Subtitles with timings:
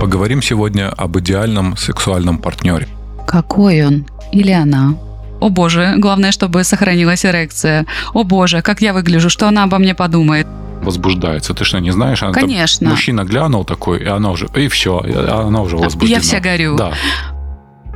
[0.00, 2.86] Поговорим сегодня об идеальном сексуальном партнере.
[3.26, 4.94] Какой он или она?
[5.40, 7.84] О боже, главное, чтобы сохранилась эрекция.
[8.14, 10.46] О боже, как я выгляжу, что она обо мне подумает.
[10.82, 11.52] Возбуждается.
[11.52, 12.22] Ты что, не знаешь?
[12.22, 12.86] Она Конечно.
[12.86, 16.18] Там, мужчина глянул такой, и она уже, и все, она уже возбуждена.
[16.18, 16.76] Я вся горю.
[16.76, 16.92] Да.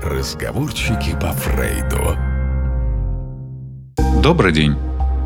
[0.02, 2.16] Разговорчики по Фрейду.
[4.20, 4.74] Добрый день.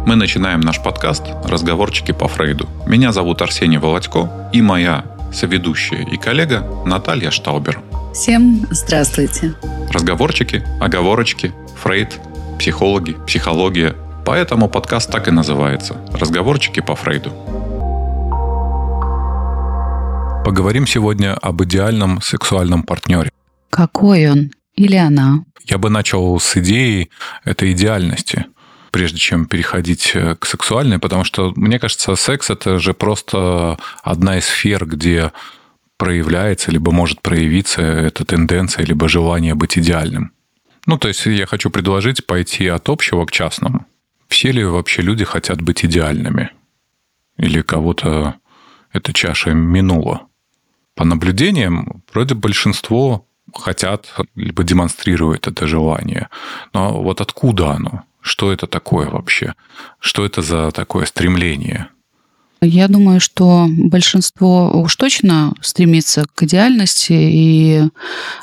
[0.06, 2.68] Мы начинаем наш подкаст «Разговорчики по Фрейду».
[2.86, 7.80] Меня зовут Арсений Володько и моя соведущая и коллега Наталья Штаубер.
[8.14, 9.54] Всем здравствуйте.
[9.90, 12.18] Разговорчики, оговорочки, Фрейд,
[12.58, 13.94] психологи, психология.
[14.25, 17.31] Поэтому подкаст так и называется «Разговорчики по Фрейду».
[20.44, 23.31] Поговорим сегодня об идеальном сексуальном партнере.
[23.70, 25.45] Какой он или она?
[25.64, 27.11] Я бы начал с идеи
[27.45, 28.46] этой идеальности,
[28.90, 34.39] прежде чем переходить э, к сексуальной, потому что, мне кажется, секс– это же просто одна
[34.39, 35.33] из сфер, где
[35.97, 40.33] проявляется, либо может проявиться эта тенденция, либо желание быть идеальным.
[40.87, 43.87] Ну, то есть я хочу предложить пойти от общего к частному.
[44.29, 46.51] Все ли вообще люди хотят быть идеальными?
[47.39, 48.34] Или кого-то
[48.92, 50.27] эта чаша минула?
[50.95, 56.29] По наблюдениям, вроде большинство хотят, либо демонстрируют это желание.
[56.73, 58.05] Но вот откуда оно?
[58.27, 59.55] Что это такое вообще?
[60.01, 61.91] Что это за такое стремление?
[62.61, 67.83] Я думаю, что большинство уж точно стремится к идеальности, и,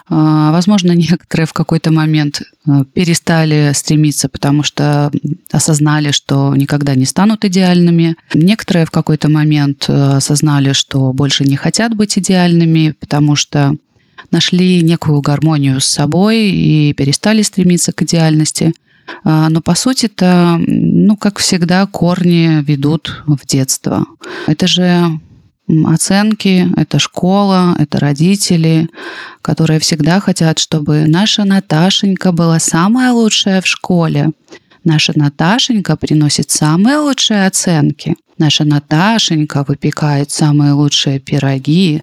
[0.08, 5.12] а, возможно, некоторые в какой-то момент а, перестали стремиться, потому что
[5.52, 8.16] осознали, что никогда не станут идеальными.
[8.34, 13.76] Некоторые в какой-то момент а, осознали, что больше не хотят быть идеальными, потому что
[14.32, 18.72] нашли некую гармонию с собой и перестали стремиться к идеальности.
[19.24, 24.06] А, но по сути это, ну, как всегда, корни ведут в детство.
[24.48, 25.20] Это же
[25.86, 28.90] оценки, это школа, это родители,
[29.42, 34.32] которые всегда хотят, чтобы наша Наташенька была самая лучшая в школе.
[34.84, 38.16] Наша Наташенька приносит самые лучшие оценки.
[38.38, 42.02] Наша Наташенька выпекает самые лучшие пироги.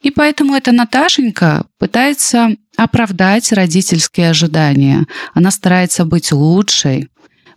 [0.00, 5.06] И поэтому эта Наташенька пытается оправдать родительские ожидания.
[5.34, 7.08] Она старается быть лучшей.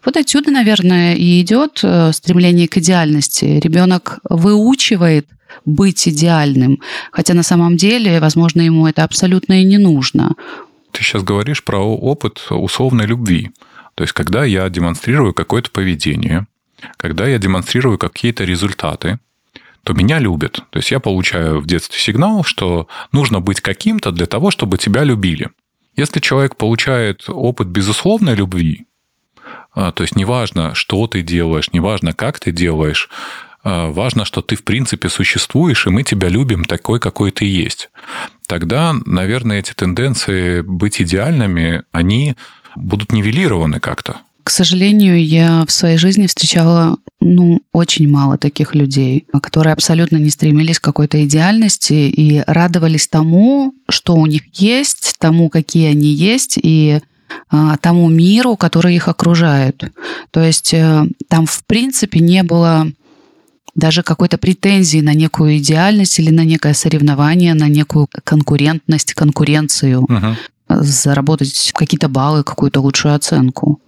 [0.03, 3.59] Вот отсюда, наверное, и идет э, стремление к идеальности.
[3.63, 5.27] Ребенок выучивает
[5.63, 6.79] быть идеальным,
[7.11, 10.33] хотя на самом деле, возможно, ему это абсолютно и не нужно.
[10.91, 13.51] Ты сейчас говоришь про опыт условной любви.
[13.95, 16.45] То есть, когда я демонстрирую какое-то поведение,
[16.97, 19.19] когда я демонстрирую какие-то результаты,
[19.85, 20.63] то меня любят.
[20.71, 25.03] То есть я получаю в детстве сигнал, что нужно быть каким-то для того, чтобы тебя
[25.03, 25.51] любили.
[25.95, 28.87] Если человек получает опыт безусловной любви,
[29.75, 33.09] а, то есть неважно, что ты делаешь, неважно, как ты делаешь,
[33.63, 37.91] а, важно, что ты в принципе существуешь, и мы тебя любим такой, какой ты есть.
[38.47, 42.35] Тогда, наверное, эти тенденции быть идеальными, они
[42.75, 44.17] будут нивелированы как-то.
[44.43, 50.29] К сожалению, я в своей жизни встречала ну, очень мало таких людей, которые абсолютно не
[50.29, 56.59] стремились к какой-то идеальности и радовались тому, что у них есть, тому, какие они есть,
[56.61, 56.99] и
[57.49, 59.83] а, тому миру, который их окружает.
[60.31, 62.87] То есть э, там, в принципе, не было
[63.75, 70.35] даже какой-то претензии на некую идеальность или на некое соревнование, на некую конкурентность, конкуренцию, угу.
[70.69, 73.79] заработать какие-то баллы, какую-то лучшую оценку.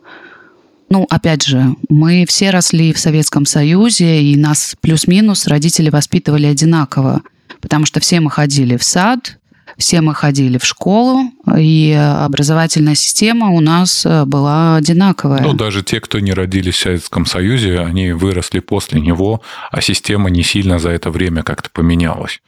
[0.90, 7.22] Ну, опять же, мы все росли в Советском Союзе, и нас плюс-минус родители воспитывали одинаково,
[7.62, 9.38] потому что все мы ходили в сад,
[9.78, 15.42] все мы ходили в школу, и образовательная система у нас э, была одинаковая.
[15.42, 20.30] Ну, даже те, кто не родились в Советском Союзе, они выросли после него, а система
[20.30, 22.42] не сильно за это время как-то поменялась.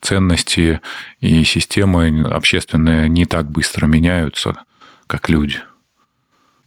[0.00, 0.80] Ценности
[1.20, 4.56] и системы общественные не так быстро меняются,
[5.06, 5.60] как люди.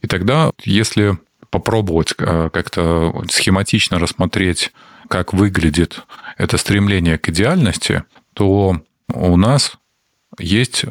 [0.06, 1.18] И тогда, если
[1.50, 4.72] попробовать э, как-то схематично рассмотреть,
[5.10, 6.04] как выглядит
[6.38, 8.04] это стремление к идеальности,
[8.36, 8.82] то
[9.12, 9.78] у нас
[10.38, 10.86] есть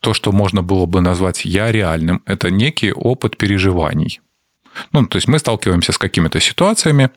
[0.00, 2.24] то, что можно было бы назвать «я реальным».
[2.26, 4.20] Это некий опыт переживаний.
[4.90, 7.10] Ну, то есть мы сталкиваемся с какими-то ситуациями,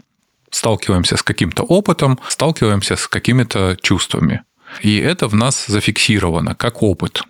[0.52, 4.44] сталкиваемся с каким-то опытом, сталкиваемся с какими-то чувствами.
[4.84, 7.24] И это в нас зафиксировано как опыт.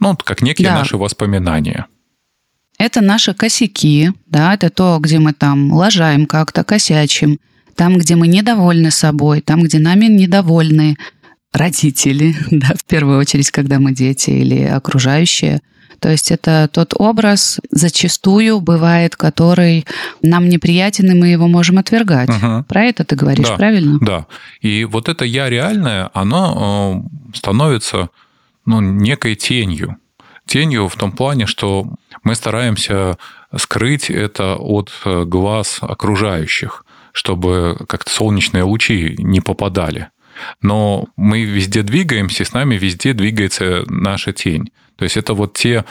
[0.00, 0.78] Ну, как некие да.
[0.80, 1.86] наши воспоминания–
[2.80, 7.38] это наши косяки, да, это то, где мы там лажаем как-то, косячим,
[7.76, 10.96] там, где мы недовольны собой, там, где нами недовольны
[11.52, 15.60] родители, да, в первую очередь, когда мы дети или окружающие.
[15.98, 19.84] То есть это тот образ, зачастую бывает, который
[20.22, 22.30] нам неприятен, и мы его можем отвергать.
[22.30, 22.64] Угу.
[22.66, 23.98] Про это ты говоришь, да, правильно?
[24.00, 24.26] Да.
[24.62, 28.08] И вот это я реальное, оно э, становится
[28.64, 29.98] ну, некой тенью.
[30.46, 31.86] Тенью в том плане, что
[32.22, 33.18] мы стараемся
[33.56, 40.08] скрыть это от глаз окружающих, чтобы как-то солнечные лучи не попадали.
[40.62, 44.70] Но мы везде двигаемся, и с нами везде двигается наша тень.
[44.96, 45.84] То есть это вот те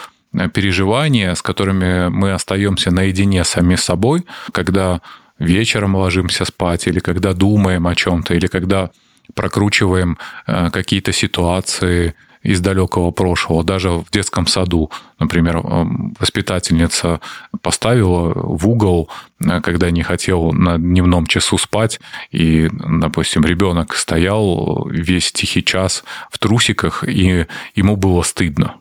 [0.54, 5.02] переживания, с которыми мы остаемся наедине сами с собой, когда
[5.40, 8.92] вечером ложимся спать, или когда думаем о чем-то, или когда
[9.34, 10.18] прокручиваем
[10.48, 14.92] э, какие-то ситуации из далекого прошлого, даже в детском саду.
[15.20, 15.86] Например, э,
[16.20, 17.20] воспитательница
[17.62, 19.10] поставила в угол,
[19.44, 22.00] э, когда не хотел на дневном часу спать,
[22.32, 28.76] и, допустим, ребенок стоял весь тихий час в трусиках, и ему было стыдно.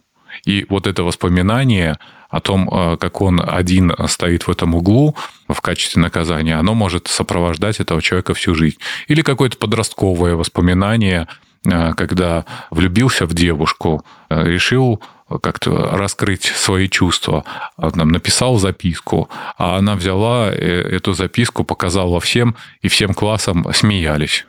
[0.45, 5.17] И вот это воспоминание о том, э, как он один стоит в этом углу
[5.49, 8.79] в качестве наказания, оно может сопровождать этого человека всю жизнь.
[9.09, 11.48] Или какое-то подростковое воспоминание, э,
[11.97, 15.03] когда влюбился в девушку, э, решил
[15.43, 17.45] как-то раскрыть свои чувства,
[17.77, 19.29] там, написал записку,
[19.59, 24.47] а она взяла эту записку, показала всем, и всем классом смеялись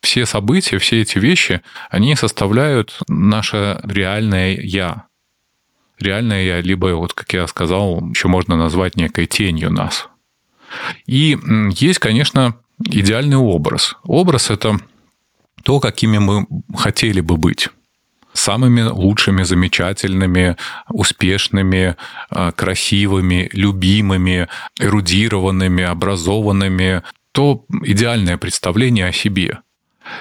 [0.00, 1.60] все события, все эти вещи,
[1.90, 5.08] они составляют наше реальное «я»
[6.00, 10.08] реальное я, либо, вот как я сказал, еще можно назвать некой тенью нас.
[11.06, 11.38] И
[11.70, 13.96] есть, конечно, идеальный образ.
[14.04, 14.78] Образ– это
[15.68, 17.68] то, какими мы хотели бы быть
[18.32, 20.56] самыми лучшими, замечательными,
[20.88, 21.94] успешными,
[22.30, 24.48] а, красивыми, любимыми,
[24.80, 29.58] эрудированными, образованными, то идеальное представление о себе.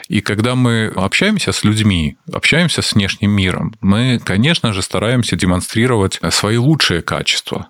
[0.09, 6.19] И когда мы общаемся с людьми, общаемся с внешним миром, мы, конечно же, стараемся демонстрировать
[6.29, 7.67] свои лучшие качества.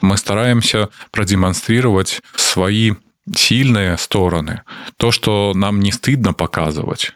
[0.00, 2.92] Мы стараемся продемонстрировать свои
[3.36, 4.62] сильные стороны,
[4.96, 7.12] то, что нам не стыдно показывать.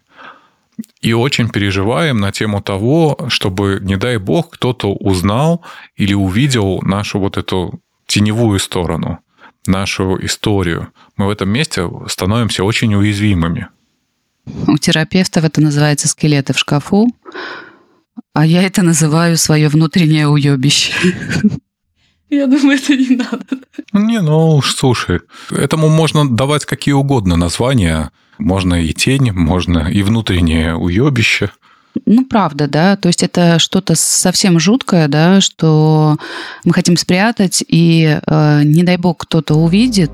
[1.01, 5.65] И очень переживаем на тему того, чтобы, не дай бог, кто-то узнал
[5.97, 9.19] или увидел нашу вот эту теневую сторону,
[9.67, 10.89] нашу историю.
[11.17, 13.69] Мы в этом месте становимся очень уязвимыми.
[14.67, 17.09] У терапевтов это называется скелеты в шкафу,
[18.35, 20.93] а я это называю свое внутреннее уебище.
[22.31, 23.45] Я думаю, это не надо.
[23.93, 25.21] Не, ну, слушай,
[25.51, 28.11] этому можно давать какие угодно названия.
[28.39, 31.51] Можно и тень, можно и внутреннее уебище.
[32.07, 32.97] Ну, правда, да.
[32.97, 36.17] То есть это что-то совсем жуткое, да, что
[36.65, 40.11] мы хотим спрятать, и э, не дай бог кто-то увидит,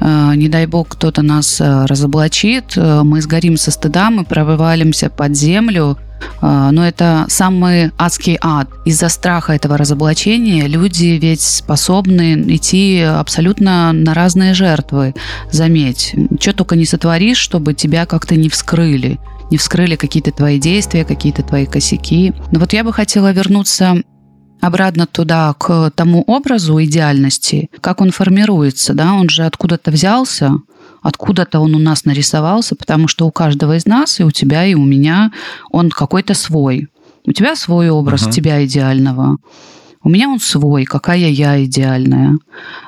[0.00, 5.10] Э, не дай бог кто-то нас э, разоблачит, э, мы сгорим со стыда, мы провывалимся
[5.10, 5.98] под землю,
[6.40, 8.68] но это самый адский ад.
[8.84, 15.14] Из-за страха этого разоблачения люди ведь способны идти абсолютно на разные жертвы.
[15.50, 19.18] Заметь, что только не сотворишь, чтобы тебя как-то не вскрыли
[19.50, 22.32] не вскрыли какие-то твои действия, какие-то твои косяки.
[22.52, 24.02] Но вот я бы хотела вернуться
[24.62, 30.52] обратно туда, к тому образу идеальности, как он формируется, да, он же откуда-то взялся,
[31.02, 34.74] откуда-то он у нас нарисовался, потому что у каждого из нас, и у тебя, и
[34.74, 35.32] у меня,
[35.70, 36.88] он какой-то свой.
[37.26, 38.32] У тебя свой образ uh-huh.
[38.32, 39.38] тебя идеального.
[40.04, 42.38] У меня он свой, какая я идеальная.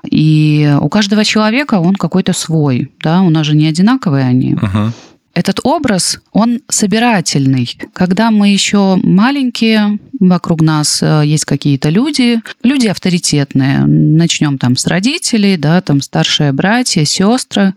[0.04, 4.54] И у каждого человека он какой-то свой, да, у нас же не одинаковые они.
[4.54, 4.90] Uh-huh.
[5.34, 7.68] Этот образ, он собирательный.
[7.92, 13.80] Когда мы еще маленькие, вокруг нас э, есть какие-то люди, люди авторитетные.
[13.84, 17.74] Начнем там с родителей, да, там старшие братья, сестры,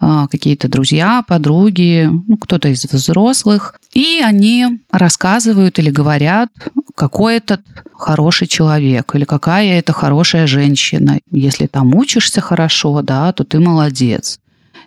[0.00, 3.80] э, какие-то друзья, подруги, ну, кто-то из взрослых.
[3.94, 6.50] И они рассказывают или говорят,
[6.94, 7.62] какой этот
[7.94, 11.20] хороший человек или какая это хорошая женщина.
[11.30, 14.40] Если там учишься хорошо, да, то ты молодец.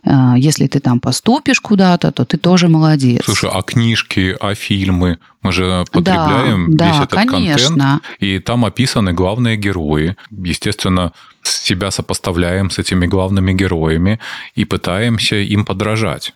[0.04, 3.24] А, если ты там поступишь куда-то, то ты тоже молодец.
[3.26, 5.20] Слушай, а книжки, а фильмы?
[5.42, 7.68] Мы же потребляем да, весь да, этот конечно.
[7.68, 10.16] контент, и там описаны главные герои.
[10.32, 14.20] Естественно, себя сопоставляем с этими главными героями
[14.56, 16.34] и пытаемся им подражать.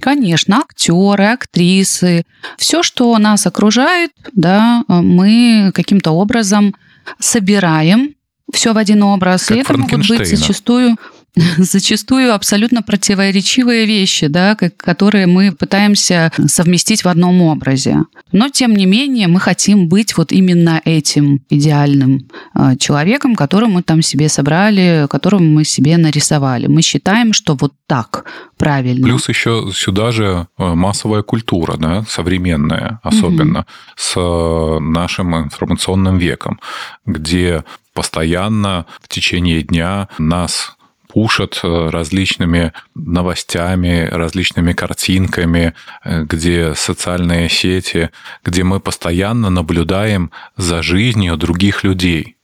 [0.00, 2.24] Конечно, актеры, актрисы,
[2.56, 6.74] все, что нас окружает, да, мы каким-то образом
[7.18, 8.14] собираем
[8.52, 9.46] все в один образ.
[9.46, 10.96] Как и это могут быть зачастую
[11.58, 18.04] зачастую абсолютно противоречивые вещи, да, которые мы пытаемся совместить в одном образе.
[18.32, 23.82] Но, тем не менее, мы хотим быть вот именно этим идеальным а, человеком, которым мы
[23.82, 26.66] там себе собрали, которым мы себе нарисовали.
[26.66, 28.24] Мы считаем, что вот так
[28.56, 29.06] правильно.
[29.06, 33.66] Плюс еще сюда же э, массовая культура, да, современная, особенно угу.
[33.96, 36.60] с э, нашим информационным веком,
[37.06, 37.64] где
[37.94, 40.76] постоянно в течение дня нас
[41.08, 45.74] пушат э, различными новостями, различными картинками,
[46.04, 48.10] э, где социальные сети,
[48.44, 52.36] где мы постоянно наблюдаем за жизнью других людей.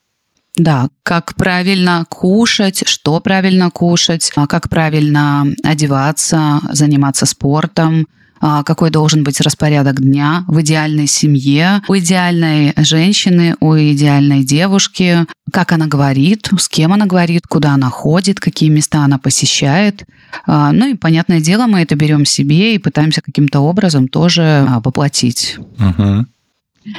[0.57, 8.07] Да, как правильно кушать, что правильно кушать, а как правильно одеваться, заниматься спортом,
[8.65, 15.73] какой должен быть распорядок дня в идеальной семье, у идеальной женщины, у идеальной девушки, как
[15.73, 20.05] она говорит, с кем она говорит, куда она ходит, какие места она посещает.
[20.47, 24.81] А, ну и, понятное дело, мы это берем себе и пытаемся каким-то образом тоже а,
[24.81, 25.59] воплотить.
[25.79, 26.27] Угу.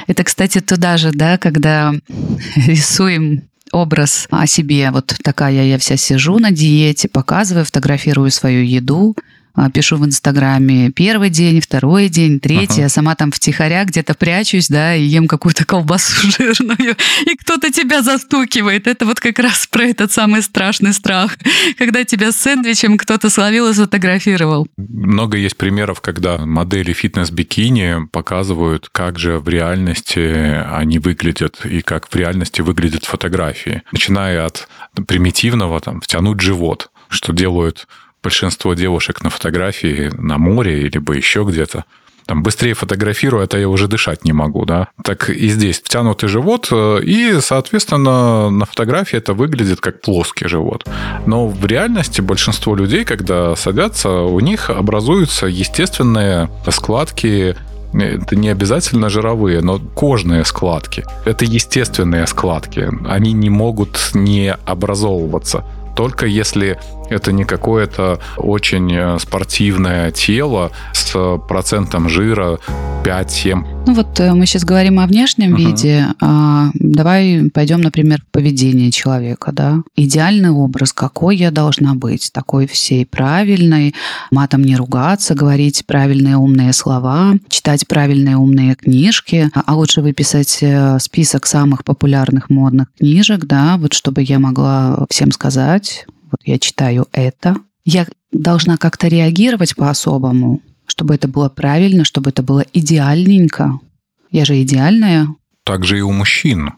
[0.06, 1.94] Это, кстати, туда же, да, когда
[2.56, 4.90] рисуем образ о себе.
[4.90, 9.35] Вот такая я вся сижу на диете, показываю, фотографирую свою еду, а,
[9.72, 12.86] пишу в Инстаграме первый день, второй день, третий, ага.
[12.86, 16.96] а сама там втихаря где-то прячусь, да, и ем какую-то колбасу жирную,
[17.26, 18.86] и кто-то тебя застукивает.
[18.86, 21.36] Это вот как раз про этот самый страшный страх,
[21.78, 24.66] когда тебя с сэндвичем кто-то словил и сфотографировал.
[24.76, 32.08] Много есть примеров, когда модели фитнес-бикини показывают, как же в реальности они выглядят и как
[32.08, 33.82] в реальности выглядят фотографии.
[33.92, 34.68] Начиная от
[35.06, 37.86] примитивного, там, втянуть живот, что делают
[38.26, 41.84] большинство девушек на фотографии на море, либо еще где-то,
[42.26, 44.88] там, быстрее фотографирую, это я уже дышать не могу, да.
[45.04, 50.84] Так и здесь втянутый живот, э, и, соответственно, на фотографии это выглядит как плоский живот.
[51.26, 57.54] Но в реальности большинство людей, когда садятся, у них образуются естественные складки
[57.94, 61.04] это не обязательно жировые, но кожные складки.
[61.24, 62.90] Это естественные складки.
[63.08, 65.64] Они не могут не образовываться
[65.96, 66.78] только если
[67.10, 72.58] это не какое-то очень э, спортивное тело с процентом жира
[73.04, 73.84] 5-7.
[73.86, 75.58] Ну вот э, мы сейчас говорим о внешнем uh-huh.
[75.58, 76.06] виде.
[76.20, 79.52] А давай пойдем, например, в поведение человека.
[79.52, 79.82] Да?
[79.94, 83.94] Идеальный образ, какой я должна быть, такой всей правильной,
[84.32, 90.98] матом не ругаться, говорить правильные умные слова, читать правильные умные книжки, а лучше выписать э,
[90.98, 97.06] список самых популярных модных книжек, да, вот чтобы я могла всем сказать, вот я читаю
[97.12, 103.78] это, я должна как-то реагировать по-особому, чтобы это было правильно, чтобы это было идеальненько.
[104.30, 105.28] Я же идеальная.
[105.64, 106.72] Так же и у мужчин.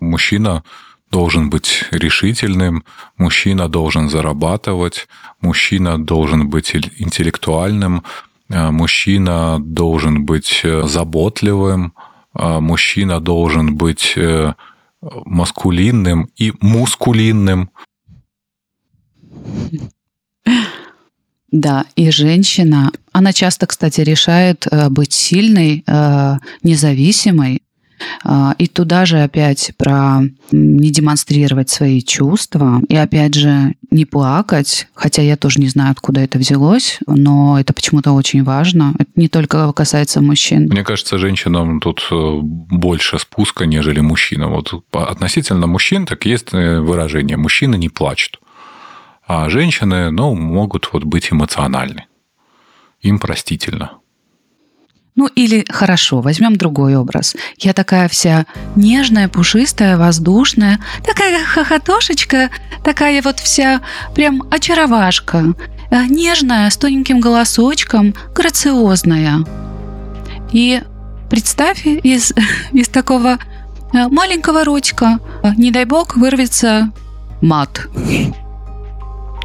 [0.00, 0.62] Мужчина
[1.10, 2.84] должен быть решительным,
[3.16, 5.08] мужчина должен зарабатывать,
[5.40, 8.02] мужчина должен быть интеллектуальным,
[8.50, 11.94] а мужчина должен быть э, заботливым,
[12.34, 14.54] а мужчина должен быть э,
[15.00, 17.70] маскулинным и мускулинным.
[21.52, 27.62] Да, и женщина, она часто, кстати, решает э, быть сильной, э, независимой,
[28.24, 34.88] э, и туда же опять про не демонстрировать свои чувства, и опять же не плакать,
[34.94, 38.94] хотя я тоже не знаю, откуда это взялось, но это почему-то очень важно.
[38.98, 40.64] Это не только касается мужчин.
[40.64, 44.52] Мне кажется, женщинам тут больше спуска, нежели мужчинам.
[44.52, 48.40] Вот относительно мужчин так есть выражение «мужчины не плачут».
[49.26, 52.06] А женщины, ну, могут вот быть эмоциональны.
[53.00, 53.98] Им простительно.
[55.16, 57.34] Ну или хорошо, возьмем другой образ.
[57.56, 58.44] Я такая вся
[58.76, 62.50] нежная, пушистая, воздушная, такая хохотошечка,
[62.84, 63.80] такая вот вся
[64.14, 65.54] прям очаровашка,
[65.90, 69.38] э, нежная, с тоненьким голосочком, грациозная.
[70.52, 70.82] И
[71.30, 72.34] представь, из,
[72.72, 73.38] из такого
[73.94, 76.92] э, маленького ротика, э, не дай бог, вырвется
[77.40, 77.88] мат.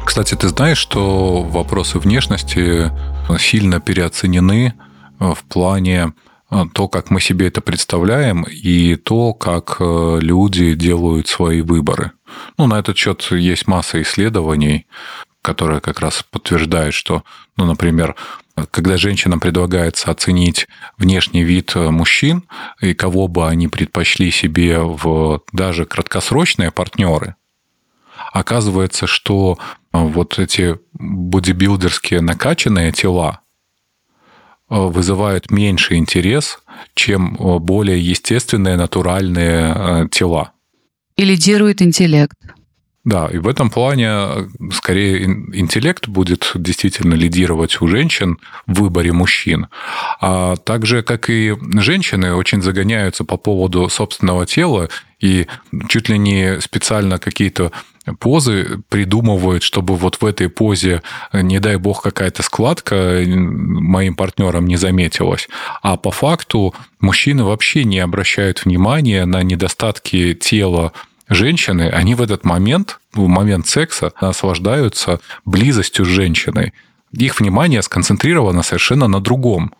[0.04, 2.90] Кстати, ты знаешь, что вопросы внешности
[3.38, 4.74] сильно переоценены
[5.20, 6.12] э, в плане
[6.50, 12.12] э, то, как мы себе это представляем, и то, как э, люди делают свои выборы.
[12.58, 14.86] Ну, на этот счет есть масса исследований,
[15.40, 17.24] которые как раз подтверждают, что,
[17.56, 18.16] ну, например,
[18.70, 20.68] когда женщинам предлагается оценить
[20.98, 22.44] внешний вид мужчин
[22.80, 27.36] и кого бы они предпочли себе в даже краткосрочные партнеры,
[28.32, 29.58] оказывается, что
[29.92, 33.40] вот эти бодибилдерские накачанные тела
[34.68, 36.58] э, вызывают меньший интерес,
[36.94, 40.52] чем э, более естественные натуральные э, тела.
[41.16, 42.36] И лидирует интеллект.
[43.04, 49.66] Да, и в этом плане скорее интеллект будет действительно лидировать у женщин в выборе мужчин.
[50.20, 55.48] А так же, как и женщины, очень загоняются по поводу собственного тела и
[55.88, 57.72] чуть ли не специально какие-то
[58.20, 64.76] позы придумывают, чтобы вот в этой позе, не дай бог, какая-то складка моим партнерам не
[64.76, 65.48] заметилась.
[65.82, 70.92] А по факту мужчины вообще не обращают внимания на недостатки тела
[71.34, 76.72] женщины, они в этот момент в момент секса наслаждаются близостью с женщиной.
[77.12, 79.74] Их внимание сконцентрировано совершенно на другом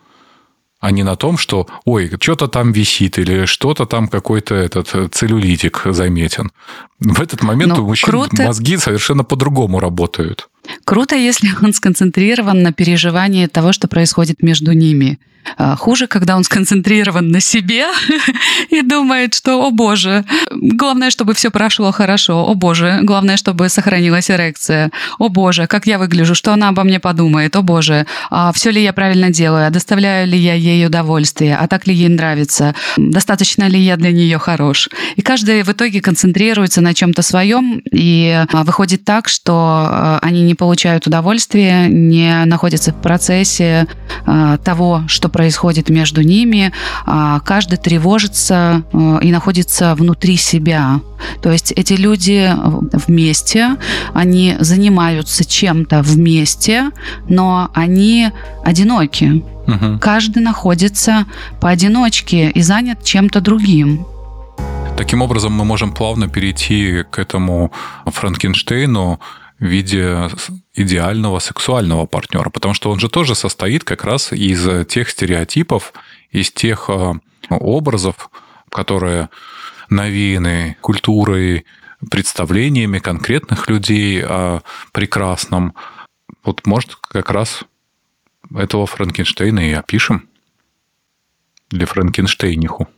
[0.83, 5.83] а не на том, что, ой, что-то там висит или что-то там какой-то этот целлюлитик
[5.85, 6.51] заметен.
[6.99, 8.43] В этот момент Но у мужчин круто...
[8.43, 10.49] мозги совершенно по-другому работают.
[10.85, 15.19] Круто, если он сконцентрирован на переживании того, что происходит между ними.
[15.57, 17.87] А, хуже, когда он сконцентрирован на себе
[18.71, 24.31] и думает, что, о боже, главное, чтобы все прошло хорошо, о боже, главное, чтобы сохранилась
[24.31, 28.71] эрекция, о боже, как я выгляжу, что она обо мне подумает, о боже, а все
[28.71, 32.75] ли я правильно делаю, а доставляю ли я ей удовольствие, а так ли ей нравится,
[32.97, 34.89] достаточно ли я для нее хорош.
[35.17, 40.52] И каждый в итоге концентрируется на чем-то своем, и а, выходит так, что они не
[40.55, 43.87] получают удовольствия, не находятся в процессе
[44.65, 46.73] того, что происходит между ними,
[47.07, 51.01] а, каждый тревожится э, и находится внутри себя.
[51.43, 52.51] То есть эти люди
[53.07, 53.77] вместе,
[54.15, 56.91] они занимаются чем-то вместе,
[57.29, 58.31] но они
[58.65, 59.45] одиноки.
[59.67, 59.99] Угу.
[60.01, 61.27] Каждый находится
[61.61, 64.07] поодиночке и занят чем-то другим.
[64.97, 67.73] Таким образом, мы можем плавно перейти к этому
[68.07, 69.21] Франкенштейну,
[69.63, 70.29] в виде
[70.75, 75.93] идеального сексуального партнера, потому что он же тоже состоит как раз из тех стереотипов,
[76.33, 77.13] из тех э,
[77.49, 78.29] образов,
[78.71, 79.29] которые
[79.89, 81.65] навеяны культурой,
[82.11, 85.75] представлениями конкретных людей о прекрасном.
[86.43, 87.63] Вот, может, как раз
[88.53, 90.29] этого Франкенштейна и опишем
[91.71, 92.89] для Франкенштейниху.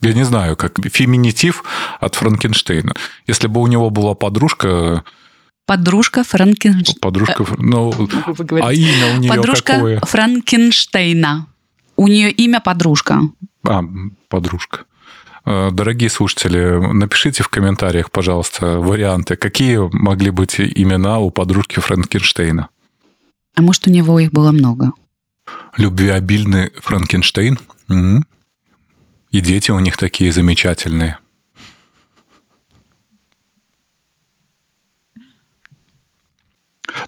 [0.00, 1.62] Я не знаю, как феминитив
[2.00, 2.94] от Франкенштейна.
[3.28, 5.04] Если бы у него была подружка,
[5.70, 7.00] Подружка Франкенштейна.
[7.00, 7.92] Подружка, ну,
[8.60, 10.00] а имя у нее Подружка какое?
[10.00, 11.46] Франкенштейна.
[11.94, 13.20] У нее имя подружка.
[13.62, 13.84] А,
[14.28, 14.80] подружка.
[15.46, 22.68] Э, дорогие слушатели, напишите в комментариях, пожалуйста, варианты, какие могли быть имена у подружки Франкенштейна.
[23.54, 24.90] А может, у него их было много?
[25.76, 27.60] Любвеобильный Франкенштейн.
[27.88, 28.24] Угу.
[29.30, 31.19] И дети у них такие замечательные.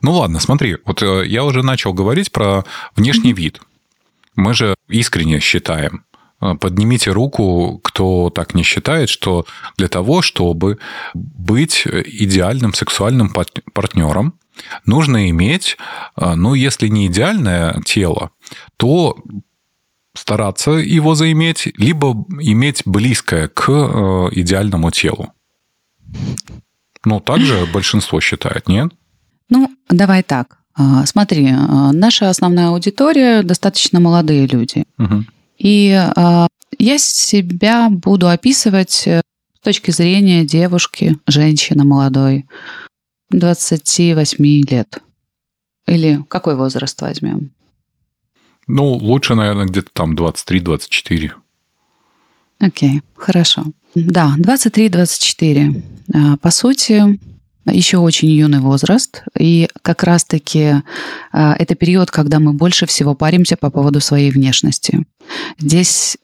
[0.00, 2.64] Ну ладно, смотри, вот э, я уже начал говорить про
[2.96, 3.60] внешний вид.
[4.34, 6.04] Мы же искренне считаем,
[6.40, 10.78] э, Поднимите руку, кто так не считает, что для того, чтобы
[11.14, 13.32] быть идеальным сексуальным
[13.72, 14.34] партнером,
[14.86, 15.76] нужно иметь,
[16.16, 18.30] э, ну, если не идеальное тело,
[18.76, 19.16] то
[20.14, 23.70] стараться его заиметь, либо иметь близкое к
[24.32, 25.32] идеальному телу.
[27.04, 28.92] Ну, также большинство считает, нет?
[29.52, 30.56] Ну, давай так.
[30.74, 34.84] А, смотри, а, наша основная аудитория достаточно молодые люди.
[34.98, 35.24] Угу.
[35.58, 39.20] И а, я себя буду описывать э,
[39.54, 42.46] с точки зрения девушки, женщины молодой,
[43.28, 45.02] 28 лет.
[45.86, 47.50] Или какой возраст возьмем?
[48.66, 51.32] Ну, лучше, наверное, где-то там 23-24.
[52.58, 53.66] Окей, хорошо.
[53.94, 56.38] Да, 23-24.
[56.38, 57.18] По сути,
[57.66, 60.82] еще очень юный возраст, и как раз-таки
[61.32, 65.04] а, это период, когда мы больше всего паримся по поводу своей внешности.
[65.58, 66.16] Здесь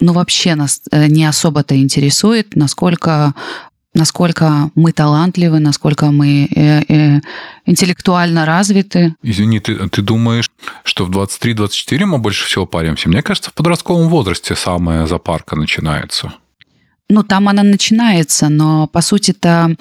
[0.00, 3.34] ну, вообще нас э, не особо-то интересует, насколько
[3.94, 7.20] насколько мы талантливы, насколько мы э, э,
[7.66, 9.16] интеллектуально развиты.
[9.22, 10.50] Извини, ты, ты думаешь,
[10.84, 13.08] что в 23-24 мы больше всего паримся?
[13.08, 16.32] Мне кажется, в подростковом возрасте самая запарка начинается
[17.10, 19.74] ну, там она начинается, но, по сути-то,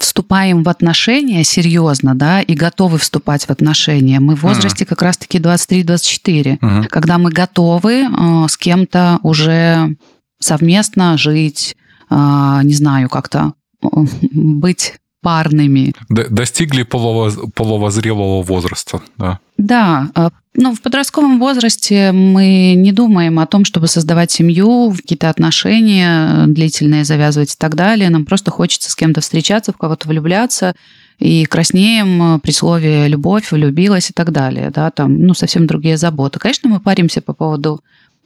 [0.00, 4.20] вступаем в отношения серьезно, да, и готовы вступать в отношения.
[4.20, 4.88] Мы в возрасте uh-huh.
[4.88, 6.88] как раз-таки 23-24, uh-huh.
[6.88, 9.96] когда мы готовы э, с кем-то уже
[10.40, 11.76] совместно жить,
[12.10, 13.86] э, не знаю, как-то э,
[14.32, 14.94] быть
[15.24, 15.94] парными.
[16.10, 19.38] Достигли половозрелого возраста, да.
[19.56, 25.30] Да, э, ну, в подростковом возрасте мы не думаем о том, чтобы создавать семью, какие-то
[25.30, 28.10] отношения длительные завязывать и так далее.
[28.10, 30.74] Нам просто хочется с кем-то встречаться, в кого-то влюбляться,
[31.18, 34.70] и краснеем при слове «любовь», «влюбилась» и так далее.
[34.70, 36.38] Да, там, ну, совсем другие заботы.
[36.38, 37.80] Конечно, мы паримся по поводу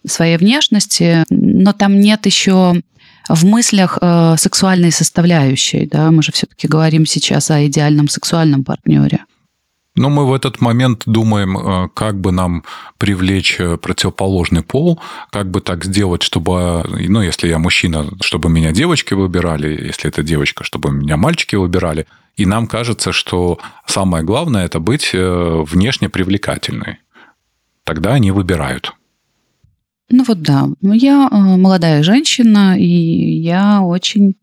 [0.04, 2.82] своей внешности, но там нет еще
[3.28, 5.86] в мыслях э, сексуальной составляющей.
[5.86, 6.10] Да?
[6.10, 9.24] Мы же все-таки говорим сейчас о идеальном сексуальном партнере.
[9.98, 12.62] Но мы в этот момент думаем, э, как бы нам
[12.98, 18.70] привлечь э, противоположный пол, как бы так сделать, чтобы, ну, если я мужчина, чтобы меня
[18.70, 22.06] девочки выбирали, если это девочка, чтобы меня мальчики выбирали.
[22.36, 26.98] И нам кажется, что самое главное– это быть э, внешне привлекательной.
[27.82, 28.94] Тогда они выбирают.
[30.10, 34.36] Ну вот да, ну, я молодая женщина, и я очень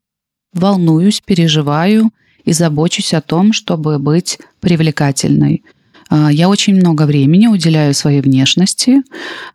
[0.54, 2.12] волнуюсь, переживаю
[2.43, 5.63] и забочусь о том, чтобы быть привлекательной.
[6.10, 9.01] А, я очень много времени уделяю своей внешности,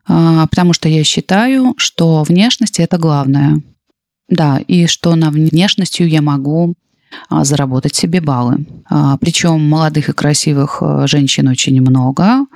[0.07, 3.63] а, потому что я считаю, что внешность это главное.
[4.29, 6.75] Да, и что на внешностью я могу
[7.29, 8.67] а, заработать себе баллы.
[9.21, 12.47] Причем молодых и красивых женщин очень много,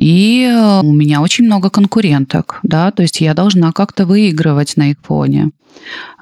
[0.00, 4.90] и э, у меня очень много конкуренток, да, то есть я должна как-то выигрывать на
[4.90, 5.50] их фоне.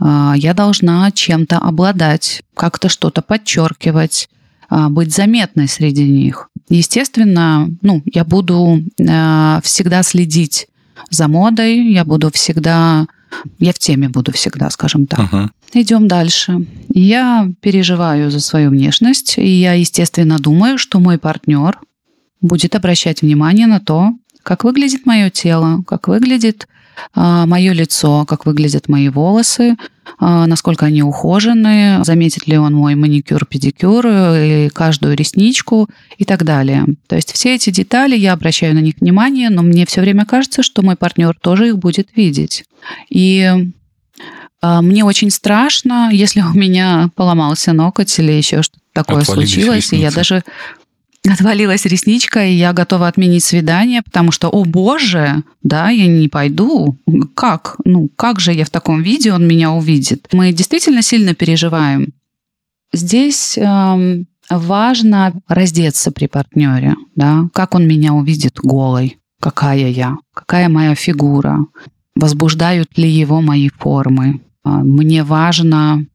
[0.00, 4.28] Я должна чем-то обладать, как-то что-то подчеркивать,
[4.70, 6.50] быть заметной среди них.
[6.68, 10.68] Естественно, ну, я буду э, всегда следить
[11.10, 13.06] за модой, я буду всегда,
[13.58, 15.20] я в теме буду всегда, скажем так.
[15.20, 15.48] Uh-huh.
[15.72, 16.66] Идем дальше.
[16.92, 21.78] Я переживаю за свою внешность, и я, естественно, думаю, что мой партнер
[22.40, 26.66] будет обращать внимание на то, как выглядит мое тело, как выглядит
[27.14, 29.76] а, мое лицо, как выглядят мои волосы,
[30.18, 36.24] а, насколько они ухожены, заметит ли он мой маникюр, педикюр, э, и каждую ресничку и
[36.24, 36.86] так далее.
[37.06, 40.62] То есть все эти детали, я обращаю на них внимание, но мне все время кажется,
[40.62, 42.64] что мой партнер тоже их будет видеть.
[43.10, 43.70] И
[44.60, 49.76] а, мне очень страшно, если у меня поломался ноготь или еще что-то такое Отвалились случилось,
[49.76, 49.96] ресницы.
[49.96, 50.42] и я даже
[51.32, 56.96] отвалилась ресничка, и я готова отменить свидание, потому что, о боже, да, я не пойду.
[57.34, 57.76] Как?
[57.84, 60.28] Ну, как же я в таком виде, он меня увидит?
[60.32, 62.12] Мы действительно сильно переживаем.
[62.92, 70.68] Здесь эм, важно раздеться при партнере, да, как он меня увидит голой, какая я, какая
[70.68, 71.66] моя фигура,
[72.14, 74.40] возбуждают ли его мои формы.
[74.64, 76.06] А, мне важно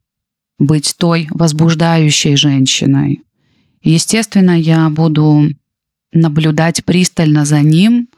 [0.58, 3.22] быть той возбуждающей женщиной,
[3.84, 5.50] Естественно, я буду
[6.12, 8.08] наблюдать пристально за ним,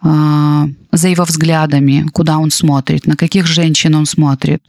[0.00, 4.62] а, за его взглядами, куда он смотрит, на каких женщин он смотрит.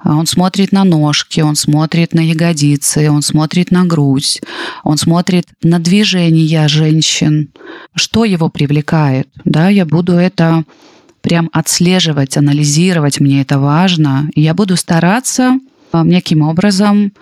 [0.00, 4.40] А, он смотрит на ножки, он смотрит на ягодицы, он смотрит на грудь,
[4.84, 7.50] он смотрит на движения женщин,
[7.96, 9.28] что его привлекает.
[9.44, 10.64] Да, я буду это
[11.20, 14.30] прям отслеживать, анализировать, мне это важно.
[14.36, 15.58] Я буду стараться
[15.90, 17.12] а, неким образом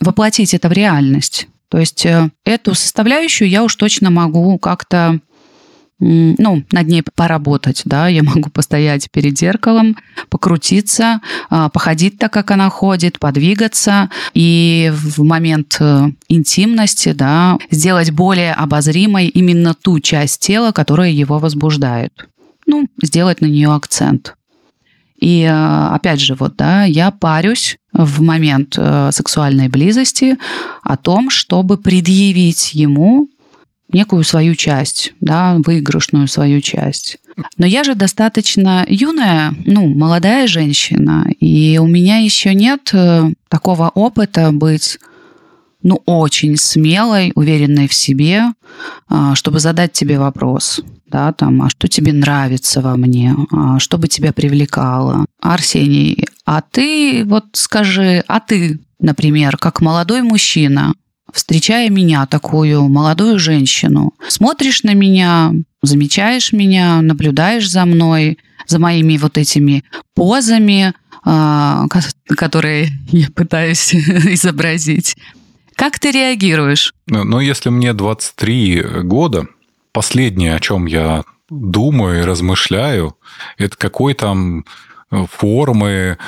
[0.00, 1.48] воплотить это в реальность.
[1.76, 5.20] То есть э, эту составляющую я уж точно могу как-то
[5.98, 9.94] ну, над ней поработать, да, я могу постоять перед зеркалом,
[10.30, 18.10] покрутиться, а, походить так, как она ходит, подвигаться и в момент э, интимности, да, сделать
[18.10, 22.26] более обозримой именно ту часть тела, которая его возбуждает.
[22.64, 24.34] Ну, сделать на нее акцент.
[25.18, 30.36] И э, опять же, вот, да, я парюсь в момент э, сексуальной близости
[30.82, 33.28] о том, чтобы предъявить ему
[33.92, 37.18] некую свою часть, да, выигрышную свою часть.
[37.58, 43.90] Но я же достаточно юная, ну, молодая женщина, и у меня еще нет э, такого
[43.90, 44.98] опыта быть
[45.82, 48.52] ну, очень смелой, уверенной в себе,
[49.08, 53.98] а, чтобы задать тебе вопрос, да, там, а что тебе нравится во мне, а что
[53.98, 55.26] бы тебя привлекало.
[55.40, 60.94] Арсений, а ты вот скажи, а ты, например, как молодой мужчина,
[61.32, 69.16] встречая меня, такую молодую женщину, смотришь на меня, замечаешь меня, наблюдаешь за мной, за моими
[69.18, 69.84] вот этими
[70.14, 71.86] позами, а,
[72.36, 75.16] которые я пытаюсь изобразить.
[75.76, 76.94] Как ты реагируешь?
[77.06, 79.46] Ну, ну, если мне 23 года,
[79.92, 83.16] последнее, о чем я думаю и размышляю,
[83.58, 84.64] это какой там
[85.10, 86.18] формы,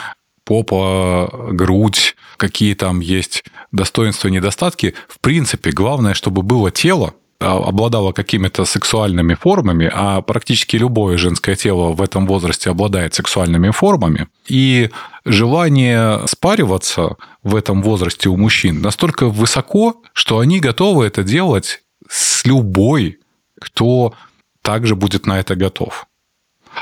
[0.45, 4.95] попа, грудь, какие там есть достоинства и недостатки.
[5.09, 11.93] В принципе, главное, чтобы было тело, обладала какими-то сексуальными формами, а практически любое женское тело
[11.93, 14.91] в этом возрасте обладает сексуальными формами, и
[15.25, 22.45] желание спариваться в этом возрасте у мужчин настолько высоко, что они готовы это делать с
[22.45, 23.19] любой,
[23.61, 24.15] кто
[24.63, 26.08] также будет на это готов.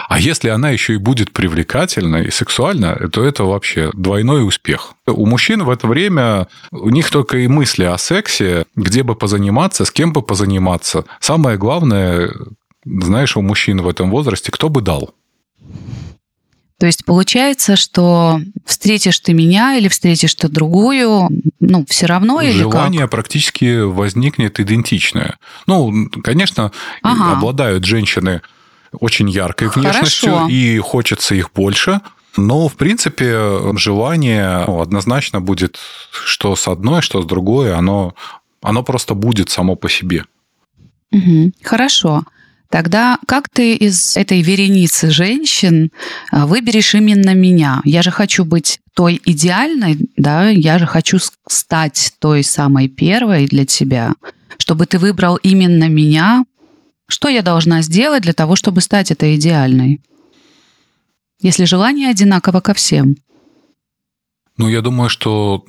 [0.09, 4.95] А если она еще и будет привлекательна и сексуальна, то это вообще двойной успех.
[5.07, 9.85] У мужчин в это время у них только и мысли о сексе, где бы позаниматься,
[9.85, 11.05] с кем бы позаниматься.
[11.21, 12.33] Самое главное,
[12.85, 15.15] знаешь, у мужчин в этом возрасте, кто бы дал.
[16.79, 22.59] То есть получается, что встретишь ты меня или встретишь ты другую, ну, все равно или
[22.59, 23.13] Желание как?
[23.13, 25.39] практически возникнет идентичное.
[25.67, 26.73] Ну, конечно,
[27.03, 27.33] ага.
[27.33, 28.43] обладают женщины
[28.93, 30.49] очень яркой внешностью, Хорошо.
[30.49, 32.01] и хочется их больше.
[32.37, 35.79] Но, в принципе, желание ну, однозначно будет,
[36.11, 38.15] что с одной, что с другой, оно,
[38.63, 40.25] оно просто будет само по себе.
[41.13, 41.53] Угу.
[41.63, 42.25] Хорошо.
[42.69, 45.93] Тогда как ты из этой вереницы женщин
[46.31, 47.81] а, выберешь именно меня?
[47.85, 51.19] Я же хочу быть той идеальной, да, я же хочу
[51.49, 54.15] стать той самой первой для тебя,
[54.59, 56.45] чтобы ты выбрал именно меня.
[57.09, 60.01] Что я должна сделать для того, чтобы стать этой идеальной?
[61.41, 63.17] Если желание одинаково ко всем.
[64.57, 65.65] Ну, я думаю, что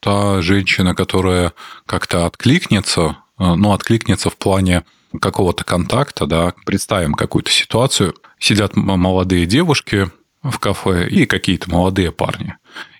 [0.00, 1.52] та женщина, которая
[1.86, 4.84] как-то откликнется, э, ну, откликнется в плане
[5.20, 10.10] какого-то контакта, да, представим какую-то ситуацию, сидят молодые девушки
[10.42, 12.56] в кафе и какие-то молодые парни.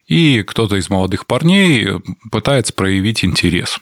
[0.07, 1.89] И кто-то из молодых парней
[2.31, 3.81] пытается проявить интерес.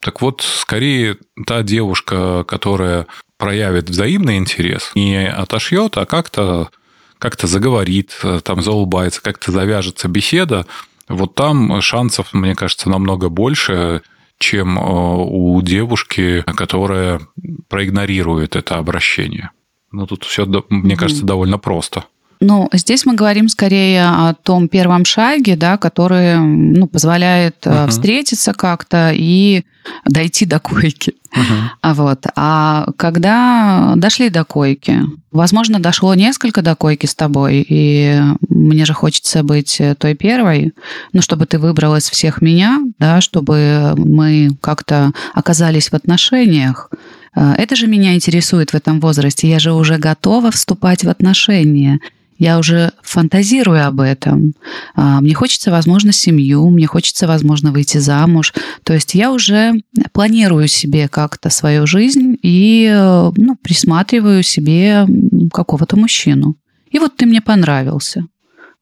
[0.00, 3.06] Так вот, скорее та девушка, которая
[3.42, 6.70] проявит взаимный интерес, не отошьет, а как-то
[7.18, 10.64] как заговорит, там заулыбается, как-то завяжется беседа,
[11.08, 14.02] вот там шансов, мне кажется, намного больше,
[14.38, 17.20] чем э, у девушки, которая
[17.68, 19.50] проигнорирует это обращение.
[19.90, 22.04] Ну, тут все, мне кажется, довольно просто.
[22.44, 27.88] Ну, здесь мы говорим скорее о том первом шаге, да, который ну, позволяет uh-huh.
[27.88, 29.62] встретиться как-то и
[30.04, 31.14] дойти до койки.
[31.32, 31.62] Uh-huh.
[31.80, 32.26] А вот.
[32.34, 38.92] А когда дошли до койки, возможно, дошло несколько до койки с тобой, и мне же
[38.92, 40.72] хочется быть той первой,
[41.12, 46.90] ну, чтобы ты выбрал из всех меня, да, чтобы мы как-то оказались в отношениях.
[47.36, 49.48] Э, это же меня интересует в этом возрасте.
[49.48, 52.00] Я же уже готова вступать в отношения
[52.42, 54.54] я уже фантазирую об этом.
[54.96, 58.52] А, мне хочется, возможно, семью, мне хочется, возможно, выйти замуж.
[58.82, 59.74] То есть я уже
[60.12, 62.90] планирую себе как-то свою жизнь и
[63.36, 65.06] ну, присматриваю себе
[65.52, 66.56] какого-то мужчину.
[66.90, 68.26] И вот ты мне понравился.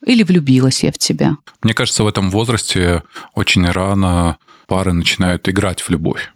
[0.07, 1.37] Или влюбилась я в тебя.
[1.62, 3.03] Мне кажется, в этом возрасте
[3.35, 6.33] очень рано пары начинают играть в любовь.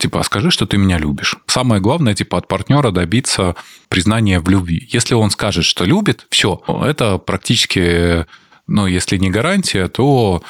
[0.00, 1.36] Типа, а скажи, что ты меня любишь.
[1.46, 3.54] Самое главное, типа, от партнера добиться
[3.90, 4.88] признания в любви.
[4.90, 8.24] Если он скажет, что любит, все, это практически,
[8.66, 10.42] ну, если не гарантия, то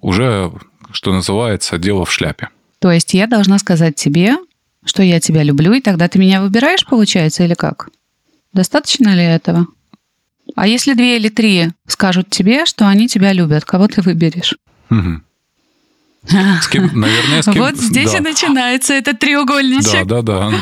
[0.00, 0.52] уже,
[0.92, 2.50] что называется, дело в шляпе.
[2.78, 4.36] То есть я должна сказать тебе,
[4.84, 7.88] что я тебя люблю, и тогда ты меня выбираешь, получается, или как?
[8.52, 9.66] Достаточно ли этого?
[10.54, 14.54] А если две или три скажут тебе, что они тебя любят, кого ты выберешь?
[14.90, 15.22] Угу.
[16.24, 17.62] С кем, наверное, с кем...
[17.62, 18.18] Вот здесь да.
[18.18, 20.06] и начинается этот треугольничек.
[20.06, 20.52] Да, да, да.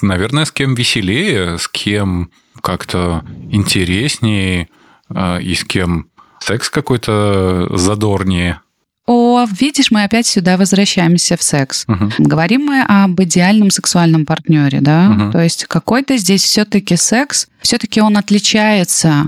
[0.00, 4.68] Наверное, с кем веселее, с кем как-то интереснее
[5.08, 6.06] а, и с кем
[6.40, 8.60] секс какой-то задорнее.
[9.06, 11.84] О, видишь, мы опять сюда возвращаемся в секс.
[11.88, 12.12] Угу.
[12.18, 15.10] Говорим мы об идеальном сексуальном партнере, да?
[15.10, 15.32] Угу.
[15.32, 19.26] То есть какой-то здесь все-таки секс, все-таки он отличается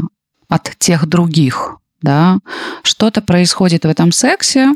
[0.49, 2.39] от тех других, да?
[2.85, 4.75] Что-то происходит в этом сексе,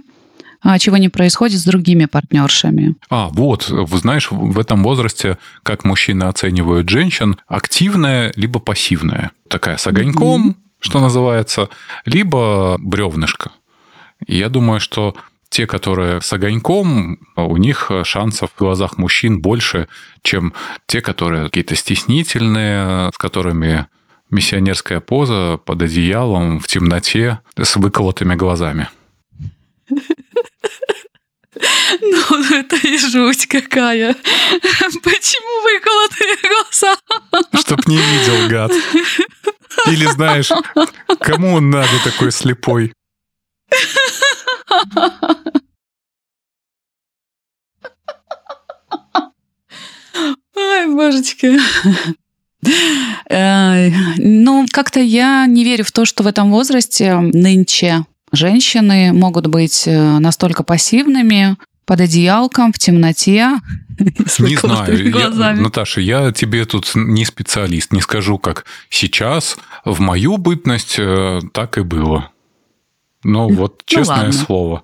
[0.78, 2.96] чего не происходит с другими партнершами.
[3.10, 9.30] А, вот, вы знаешь, в этом возрасте, как мужчины оценивают женщин, активная либо пассивная.
[9.48, 10.54] Такая с огоньком, mm-hmm.
[10.80, 11.68] что называется,
[12.04, 13.52] либо бревнышко.
[14.26, 15.14] И я думаю, что
[15.48, 19.88] те, которые с огоньком, у них шансов в глазах мужчин больше,
[20.22, 20.52] чем
[20.86, 23.86] те, которые какие-то стеснительные, с которыми
[24.30, 28.88] миссионерская поза под одеялом в темноте с выколотыми глазами.
[32.00, 34.14] Ну, это и жуть какая.
[35.02, 36.96] Почему выколотые глаза?
[37.60, 38.72] Чтоб не видел, гад.
[39.86, 40.50] Или знаешь,
[41.20, 42.92] кому он надо такой слепой?
[50.54, 51.58] Ой, божечки.
[53.30, 59.84] Ну, как-то я не верю в то, что в этом возрасте нынче Женщины могут быть
[59.86, 61.56] э, настолько пассивными,
[61.88, 63.60] под одеялком, в темноте.
[64.38, 69.56] Не знаю, я, Наташа, я тебе тут не специалист, не скажу, как сейчас.
[69.84, 72.30] В мою бытность э, так и было.
[73.24, 74.82] Ну вот, ну честное ну, слово.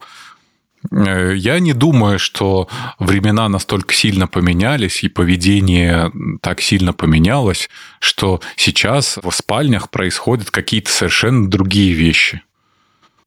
[0.91, 7.69] Э, я не думаю, что времена настолько сильно поменялись и поведение так сильно поменялось,
[8.01, 12.43] что сейчас в спальнях происходят какие-то совершенно другие вещи.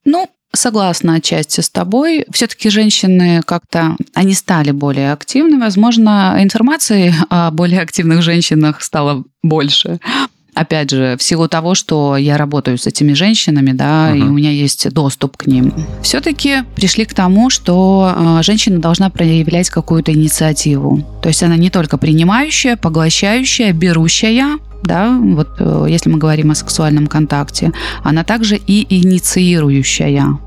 [0.08, 2.26] Ну, согласна отчасти с тобой.
[2.32, 5.60] Все-таки женщины как-то, они стали более активны.
[5.60, 10.00] Возможно, информации о более активных женщинах стало больше.
[10.58, 14.18] Опять же, в силу того, что я работаю с этими женщинами, да, uh-huh.
[14.18, 15.72] и у меня есть доступ к ним.
[16.02, 21.04] Все-таки пришли к тому, что а, женщина должна проявлять какую-то инициативу.
[21.22, 26.56] То есть она не только принимающая, поглощающая, берущая, да, вот э, если мы говорим о
[26.56, 27.72] сексуальном контакте,
[28.04, 30.40] она также и инициирующая.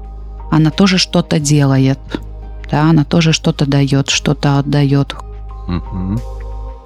[0.51, 2.01] Она тоже что-то делает,
[2.69, 5.15] да, она тоже что-то дает, что-то отдает.
[5.69, 6.40] Угу.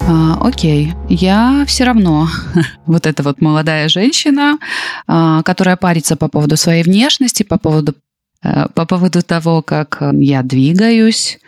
[0.07, 2.29] А, окей, я все равно
[2.85, 4.59] вот эта вот молодая женщина,
[5.07, 7.95] а, которая парится по поводу своей внешности, по поводу,
[8.43, 11.39] а, по поводу того, как я двигаюсь,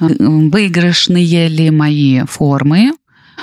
[0.00, 2.92] выигрышные ли мои формы.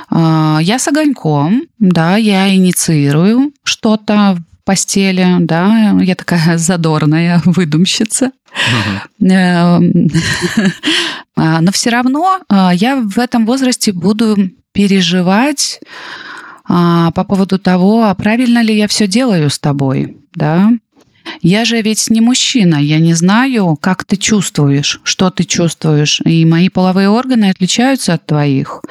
[0.09, 8.31] А, я с огоньком, да, я инициирую что-то в постели, да, я такая задорная выдумщица.
[9.21, 10.07] Эм,
[11.35, 14.37] а, но все равно а, я в этом возрасте буду
[14.71, 15.79] переживать
[16.67, 20.69] по поводу того, а правильно ли я все делаю с тобой, да,
[21.41, 26.21] я же ведь не мужчина, я не знаю, как ты чувствуешь, что ты чувствуешь.
[26.25, 28.81] И мои половые органы отличаются от твоих.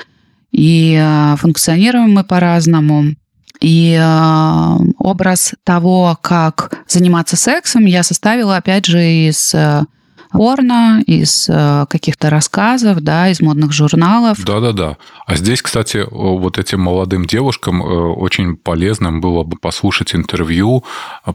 [0.50, 3.14] И а, функционируем мы по-разному.
[3.60, 9.84] И э, образ того, как заниматься сексом, я составила, опять же, из э,
[10.30, 14.38] порно, из э, каких-то рассказов, да, из модных журналов.
[14.44, 14.96] Да-да-да.
[15.26, 20.84] А здесь, кстати, вот этим молодым девушкам очень полезным было бы послушать интервью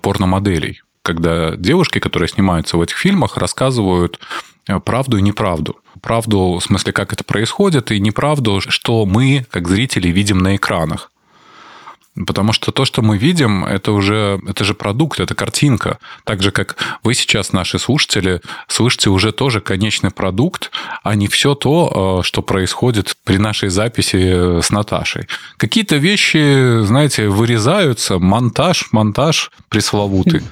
[0.02, 4.20] порномоделей когда девушки, которые снимаются в этих фильмах, рассказывают
[4.68, 5.78] э, правду и неправду.
[6.02, 11.12] Правду, в смысле, как это происходит, и неправду, что мы, как зрители, видим на экранах.
[12.28, 15.98] Потому что то, что мы видим, это уже это же продукт, это картинка.
[16.26, 20.72] Так же, как вы сейчас, наши слушатели, слышите уже тоже конечный продукт,
[21.04, 25.28] а не все то, э, что происходит при нашей записи с Наташей.
[25.58, 30.44] Какие-то вещи, знаете, вырезаются, монтаж, монтаж пресловутый.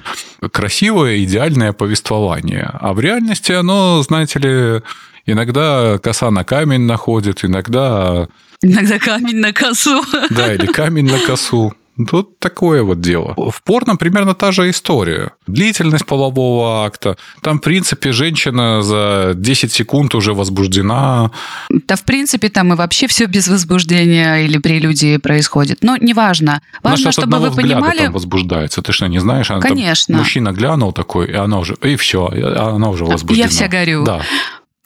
[0.50, 2.70] Красивое, идеальное повествование.
[2.72, 4.82] А в реальности оно, знаете ли,
[5.26, 8.28] иногда коса на камень находит, иногда
[8.62, 10.02] Иногда камень на косу.
[10.30, 11.74] Да, или камень на косу.
[12.08, 13.34] Тут такое вот дело.
[13.36, 15.32] В порно примерно та же история.
[15.46, 17.18] Длительность полового акта.
[17.42, 21.30] Там, в принципе, женщина за 10 секунд уже возбуждена.
[21.68, 25.82] Да, в принципе, там и вообще все без возбуждения или прелюдии происходит.
[25.82, 26.62] Но неважно.
[26.82, 27.98] Важно, Она чтобы вы понимали...
[27.98, 28.80] там возбуждается.
[28.80, 29.50] Ты что, не знаешь?
[29.50, 30.16] Она Конечно.
[30.16, 31.76] Мужчина глянул такой, и она уже...
[31.82, 33.44] И все, она уже возбуждена.
[33.44, 34.04] Я вся горю.
[34.04, 34.22] Да.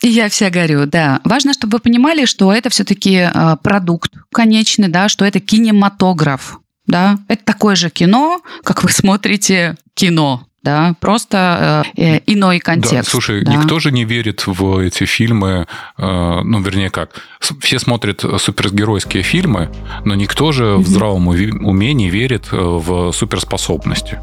[0.09, 1.21] Я вся горю, да.
[1.25, 7.19] Важно, чтобы вы понимали, что это все-таки э, продукт конечный, да, что это кинематограф, да.
[7.29, 12.95] Это такое же кино, как вы смотрите кино, да, просто э, э иной контекст.
[12.95, 13.53] Да, слушай, да.
[13.53, 15.67] никто же не верит в эти фильмы,
[15.99, 17.11] э, ну, вернее, как,
[17.61, 19.71] все смотрят супергеройские фильмы,
[20.05, 20.79] но никто же mm-hmm.
[20.79, 24.21] в здравом уме не верит э, в суперспособности.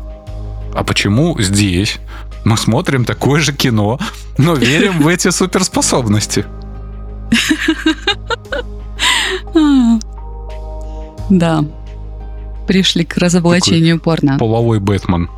[0.74, 2.00] А почему здесь
[2.45, 3.99] мы смотрим такое же кино,
[4.38, 6.45] но верим в эти суперспособности.
[11.29, 11.63] Да.
[12.67, 14.38] Пришли к разоблачению порно.
[14.38, 15.29] Половой Бэтмен.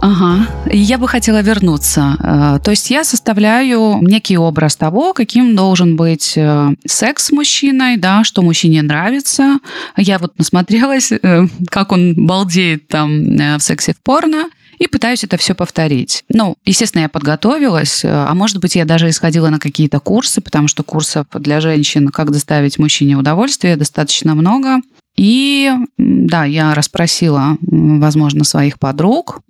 [0.00, 0.46] Ага.
[0.72, 2.16] Я бы хотела вернуться.
[2.20, 7.98] Э, то есть я составляю некий образ того, каким должен быть э, секс с мужчиной,
[7.98, 9.58] да, что мужчине нравится.
[9.96, 14.46] Я вот насмотрелась, э, как он балдеет там в сексе в порно
[14.80, 16.24] и пытаюсь это все повторить.
[16.30, 20.82] Ну, естественно, я подготовилась, а может быть, я даже исходила на какие-то курсы, потому что
[20.82, 24.78] курсов для женщин, как доставить мужчине удовольствие, достаточно много.
[25.16, 29.42] И да, я расспросила, возможно, своих подруг,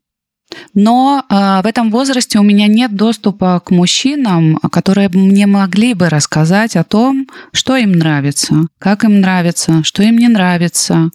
[0.74, 6.08] но э, в этом возрасте у меня нет доступа к мужчинам, которые мне могли бы
[6.08, 11.10] рассказать о том, что им нравится, как им нравится, что им не нравится.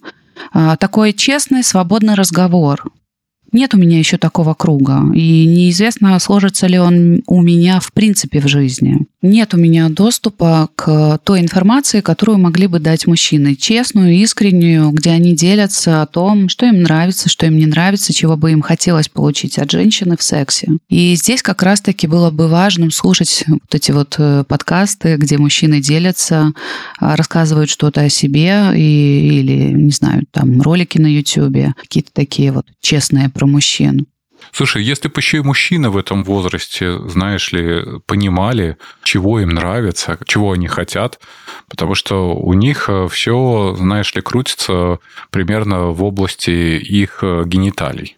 [0.54, 2.90] Э, такой честный, свободный разговор.
[3.52, 8.40] Нет у меня еще такого круга, и неизвестно, сложится ли он у меня в принципе
[8.40, 9.06] в жизни.
[9.22, 15.10] Нет у меня доступа к той информации, которую могли бы дать мужчины, честную, искреннюю, где
[15.10, 19.08] они делятся о том, что им нравится, что им не нравится, чего бы им хотелось
[19.08, 20.68] получить от женщины в сексе.
[20.88, 25.80] И здесь как раз-таки было бы важным слушать вот эти вот э, подкасты, где мужчины
[25.80, 26.52] делятся,
[27.00, 32.52] а, рассказывают что-то о себе и, или, не знаю, там ролики на YouTube, какие-то такие
[32.52, 34.06] вот честные про мужчин.
[34.52, 40.18] Слушай, если бы еще и мужчины в этом возрасте, знаешь ли, понимали, чего им нравится,
[40.26, 41.18] чего они хотят,
[41.68, 44.98] потому что у них э, все, знаешь ли, крутится
[45.30, 48.16] примерно в области их э, гениталий.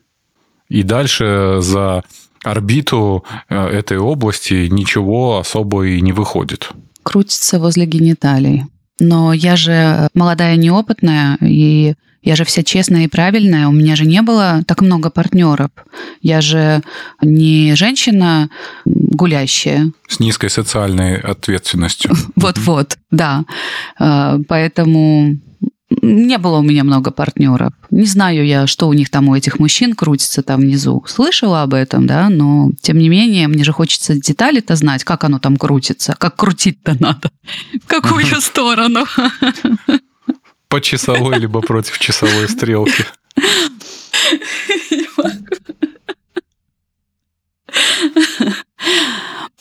[0.68, 2.04] И дальше за
[2.44, 6.70] орбиту э, этой области ничего особо и не выходит.
[7.02, 8.64] Крутится возле гениталий.
[9.00, 14.04] Но я же молодая, неопытная, и я же вся честная и правильная, у меня же
[14.04, 15.70] не было так много партнеров.
[16.20, 16.82] Я же
[17.22, 18.50] не женщина
[18.84, 19.92] гулящая.
[20.08, 22.12] С низкой социальной ответственностью.
[22.36, 23.44] Вот-вот, да.
[23.98, 25.38] А, поэтому
[26.02, 27.72] не было у меня много партнеров.
[27.90, 31.04] Не знаю я, что у них там у этих мужчин крутится там внизу.
[31.06, 35.38] Слышала об этом, да, но тем не менее, мне же хочется детали-то знать, как оно
[35.38, 37.30] там крутится, как крутить-то надо,
[37.82, 39.04] в какую сторону.
[40.68, 43.04] По часовой, либо против часовой стрелки.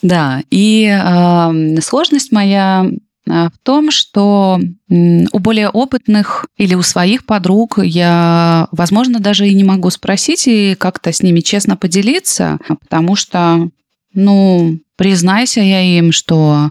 [0.00, 2.88] Да, и э, сложность моя
[3.28, 9.64] в том, что у более опытных или у своих подруг я, возможно, даже и не
[9.64, 13.68] могу спросить и как-то с ними честно поделиться, потому что,
[14.14, 16.70] ну, признайся я им, что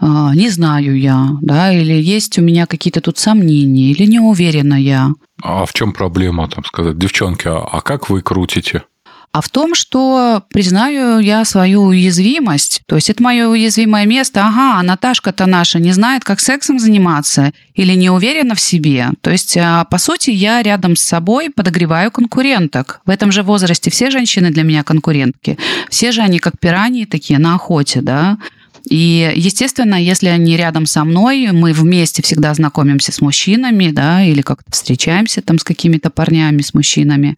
[0.00, 5.10] не знаю я, да, или есть у меня какие-то тут сомнения, или не уверена я.
[5.42, 8.84] А в чем проблема, там сказать, девчонки, а, а как вы крутите?
[9.30, 12.80] а в том, что признаю я свою уязвимость.
[12.86, 14.40] То есть это мое уязвимое место.
[14.40, 19.10] Ага, а Наташка-то наша не знает, как сексом заниматься или не уверена в себе.
[19.20, 23.00] То есть, а, по сути, я рядом с собой подогреваю конкуренток.
[23.04, 25.58] В этом же возрасте все женщины для меня конкурентки.
[25.90, 28.38] Все же они как пираньи такие на охоте, да.
[28.88, 34.40] И, естественно, если они рядом со мной, мы вместе всегда знакомимся с мужчинами, да, или
[34.40, 37.36] как-то встречаемся там с какими-то парнями, с мужчинами,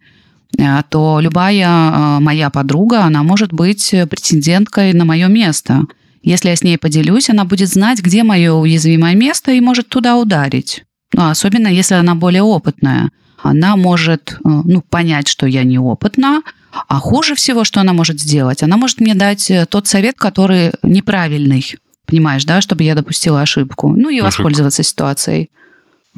[0.57, 5.83] Э, то любая э, моя подруга, она может быть претенденткой на мое место.
[6.23, 10.17] Если я с ней поделюсь, она будет знать, где мое уязвимое место и может туда
[10.17, 10.83] ударить.
[11.13, 13.11] Ну, особенно если она более опытная.
[13.41, 16.41] Она может э, ну, понять, что я неопытна,
[16.71, 21.65] а хуже всего, что она может сделать, она может мне дать тот совет, который неправильный,
[22.05, 23.93] понимаешь, да, чтобы я допустила ошибку.
[23.95, 25.49] Ну и воспользоваться ситуацией.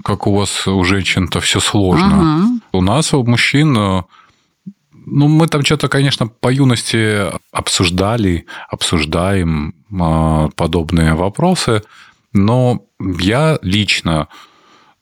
[0.03, 2.07] Как у вас у женщин-то все сложно.
[2.07, 2.47] Ага.
[2.71, 4.03] У нас у мужчин
[5.05, 11.83] ну, мы там что-то, конечно, по юности обсуждали, обсуждаем э, подобные вопросы,
[12.31, 14.27] но я лично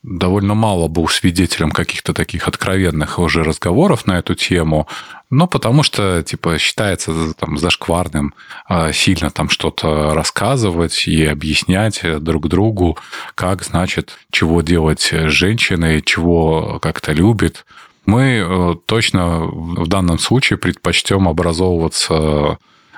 [0.03, 4.87] довольно мало был свидетелем каких-то таких откровенных уже разговоров на эту тему,
[5.29, 8.33] но потому что, типа, считается там зашкварным
[8.69, 12.97] э, сильно там что-то рассказывать и объяснять друг другу,
[13.35, 17.65] как, значит, чего делать женщиной, чего как-то любит,
[18.05, 22.57] мы э, точно в данном случае предпочтем образовываться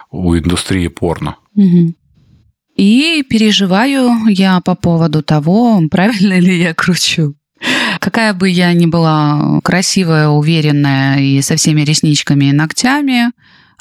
[0.09, 1.35] у индустрии порно.
[2.76, 7.36] И переживаю я по поводу того, правильно ли я кручу.
[7.99, 13.32] Какая бы я ни была красивая, уверенная и со всеми ресничками и ногтями,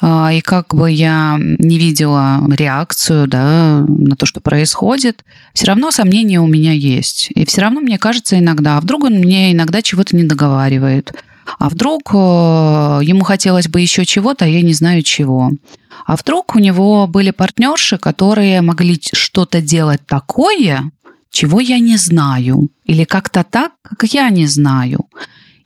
[0.01, 5.23] а, и как бы я не видела реакцию да, на то, что происходит,
[5.53, 7.29] все равно сомнения у меня есть.
[7.35, 11.13] И все равно мне кажется иногда, а вдруг он мне иногда чего-то не договаривает,
[11.59, 12.15] а вдруг э,
[13.03, 15.51] ему хотелось бы еще чего-то, а я не знаю чего.
[16.05, 20.91] А вдруг у него были партнерши, которые могли что-то делать такое,
[21.31, 25.07] чего я не знаю, или как-то так, как я не знаю.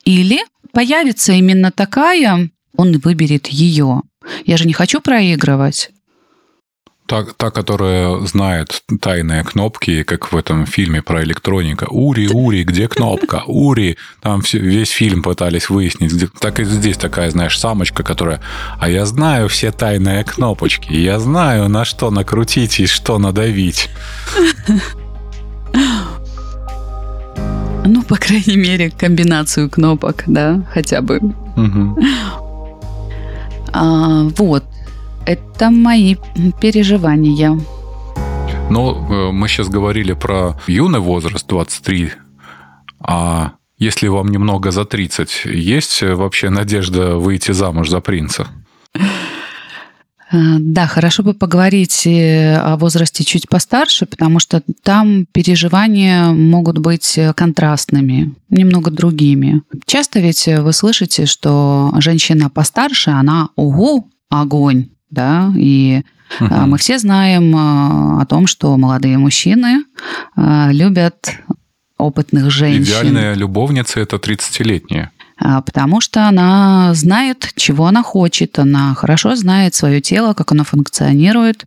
[0.05, 0.39] Или
[0.71, 4.01] появится именно такая, он выберет ее.
[4.45, 5.89] Я же не хочу проигрывать.
[7.07, 11.87] Та, та, которая знает тайные кнопки, как в этом фильме про электроника.
[11.89, 13.43] Ури, Ури, где кнопка?
[13.47, 13.97] Ури.
[14.21, 16.11] Там все, весь фильм пытались выяснить.
[16.13, 18.41] Где, так и здесь такая, знаешь, самочка, которая...
[18.77, 20.91] А я знаю все тайные кнопочки.
[20.91, 23.89] Я знаю, на что накрутить и что надавить.
[27.85, 31.19] Ну, по крайней мере, комбинацию кнопок, да, хотя бы.
[31.55, 31.99] Угу.
[33.71, 34.65] А, вот.
[35.27, 36.15] Это мои
[36.61, 37.59] переживания.
[38.69, 42.11] Ну, э, мы сейчас говорили про юный возраст, 23.
[43.01, 48.47] А если вам немного за 30, есть вообще надежда выйти замуж за принца?
[48.93, 56.77] Э, да, хорошо бы поговорить э, о возрасте чуть постарше, потому что там переживания могут
[56.77, 59.61] быть контрастными, немного другими.
[59.85, 66.03] Часто ведь вы слышите, что женщина постарше, она угу, огонь, да, и
[66.39, 66.55] угу.
[66.67, 69.83] мы все знаем о том, что молодые мужчины
[70.35, 71.37] любят
[71.97, 72.83] опытных женщин.
[72.83, 75.11] Идеальная любовница– это 30-летняя.
[75.39, 80.63] А, потому что она знает, чего она хочет, она хорошо знает свое тело, как оно
[80.63, 81.65] функционирует,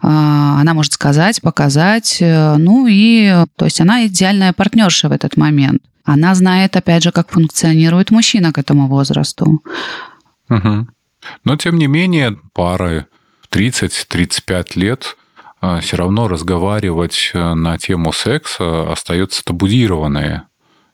[0.00, 5.36] а, она может сказать, показать, э, ну и, то есть она идеальная партнерша в этот
[5.36, 5.82] момент.
[6.04, 9.62] Она знает, опять же, как функционирует мужчина к этому возрасту.
[10.48, 10.88] Угу.
[11.44, 13.06] Но, тем не менее, пары
[13.42, 15.16] в 30-35 лет
[15.60, 20.48] а, все равно разговаривать э, на тему секса остается табудированная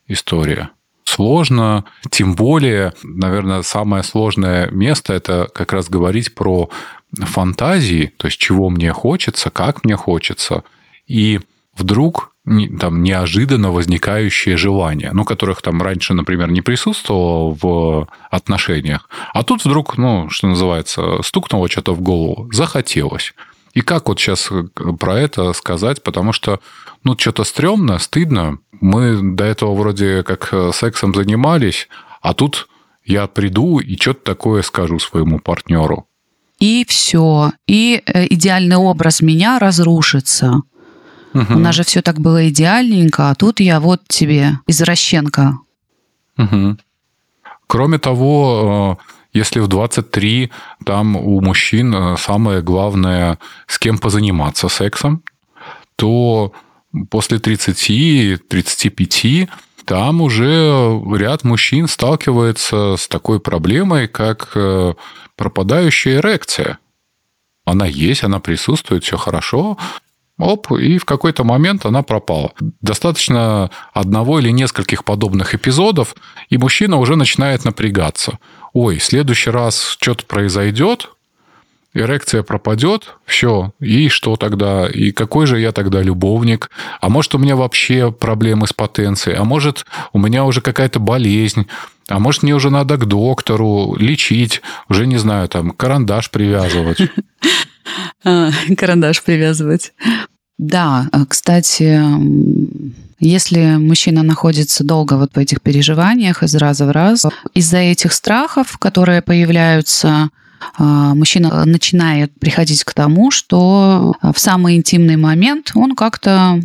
[0.09, 0.71] история
[1.17, 1.85] сложно.
[2.11, 6.69] Тем более, наверное, самое сложное место– это как раз говорить про
[7.13, 10.65] фантазии, то есть чего мне хочется, как мне хочется.
[11.07, 11.41] И
[11.77, 12.33] вдруг
[12.79, 19.65] там неожиданно возникающие желания, ну, которых там раньше, например, не присутствовало в отношениях, а тут
[19.65, 23.35] вдруг, ну, что называется, стукнуло что-то в голову, захотелось.
[23.75, 24.51] И как вот сейчас
[24.99, 26.61] про это сказать, потому что,
[27.05, 28.59] ну, что-то стрёмно, стыдно.
[28.81, 31.89] Мы до этого вроде как сексом занимались,
[32.23, 32.69] а тут
[33.05, 36.09] я приду и что-то такое скажу своему партнеру.
[36.59, 37.53] И все.
[37.67, 40.63] И э, идеальный образ меня разрушится.
[41.37, 41.55] Угу.
[41.55, 45.59] У нас же все так было идеальненько, а тут я вот тебе извращенка.
[46.39, 46.79] Угу.
[47.67, 50.51] Кроме того, э, если в 23
[50.85, 55.23] там у мужчин э, самое главное, с кем позаниматься сексом,
[55.97, 56.55] то
[57.11, 59.49] после 30-35
[59.85, 64.95] там уже ряд мужчин сталкивается с такой проблемой, как э,
[65.37, 66.79] пропадающая эрекция.
[67.65, 69.79] Она есть, она присутствует, все хорошо,
[70.39, 72.53] Оп, и в какой-то момент она пропала.
[72.83, 76.15] Достаточно одного или нескольких подобных эпизодов,
[76.51, 78.39] и мужчина уже начинает напрягаться.
[78.75, 81.11] Ой, в следующий раз что-то произойдет,
[81.95, 84.87] эрекция пропадет, все, и что тогда?
[84.87, 86.71] И какой же я тогда любовник?
[87.01, 89.39] А может, у меня вообще проблемы с потенцией?
[89.39, 91.67] А может, у меня уже какая-то болезнь?
[92.09, 94.61] А может, мне уже надо к доктору лечить,
[94.91, 96.99] уже, не знаю, там, карандаш привязывать.
[98.25, 99.93] А, карандаш привязывать.
[100.59, 102.01] Да, а, кстати,
[103.21, 107.25] если мужчина находится долго вот в этих переживаниях из раза в раз,
[107.55, 110.31] из-за этих страхов, которые появляются,
[110.79, 116.61] а, мужчина начинает приходить к тому, что в самый интимный момент он как-то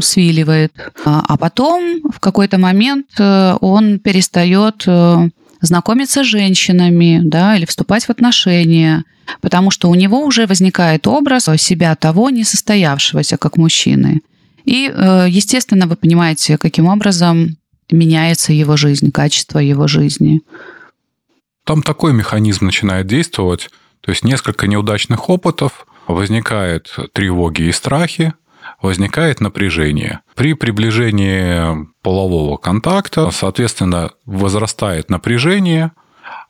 [0.00, 0.72] свиливает,
[1.04, 5.28] а потом в какой-то момент э, он перестает э,
[5.60, 9.04] знакомиться с женщинами, да, или вступать в отношения,
[9.40, 14.20] потому что у него уже возникает образ себя того несостоявшегося как мужчины.
[14.64, 17.56] И, э, естественно, вы понимаете, каким образом
[17.90, 20.40] меняется его жизнь, качество его жизни.
[21.64, 28.34] Там такой механизм начинает действовать, то есть несколько неудачных опытов, возникают тревоги и страхи,
[28.80, 30.20] возникает напряжение.
[30.34, 35.92] При приближении полового контакта, соответственно, возрастает напряжение,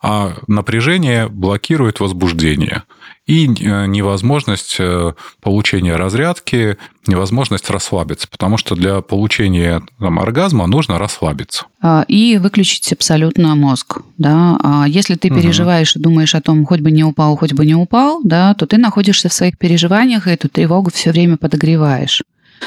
[0.02, 2.82] а напряжение блокирует возбуждение.
[3.26, 10.98] И э, невозможность э, получения разрядки, невозможность расслабиться, потому что для получения там, оргазма нужно
[10.98, 11.66] расслабиться.
[11.82, 13.98] А, и выключить абсолютно мозг.
[14.16, 14.58] Да?
[14.62, 17.74] А если ты переживаешь и думаешь о том, хоть бы не упал, хоть бы не
[17.74, 22.22] упал, да, то ты находишься в своих переживаниях и эту тревогу все время подогреваешь.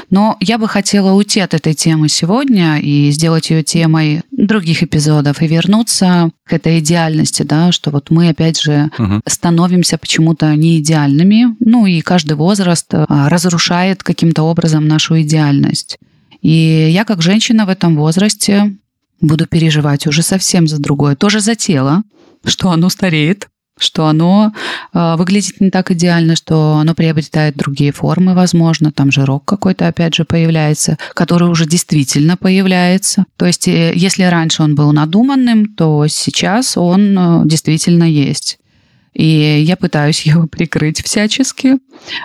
[0.09, 5.41] Но я бы хотела уйти от этой темы сегодня и сделать ее темой других эпизодов
[5.41, 9.21] и вернуться к этой идеальности, да, что вот мы опять же угу.
[9.27, 15.97] становимся почему-то не идеальными, ну и каждый возраст а, разрушает каким-то образом нашу идеальность.
[16.41, 18.75] И я как женщина в этом возрасте
[19.21, 22.03] буду переживать уже совсем за другое, тоже за тело,
[22.45, 23.47] что оно стареет,
[23.79, 24.53] что оно
[24.93, 30.15] э, выглядит не так идеально, что оно приобретает другие формы, возможно, там жирок какой-то опять
[30.15, 33.25] же появляется, который уже действительно появляется.
[33.37, 38.59] То есть, э, если раньше он был надуманным, то сейчас он э, действительно есть.
[39.13, 41.77] И я пытаюсь его прикрыть всячески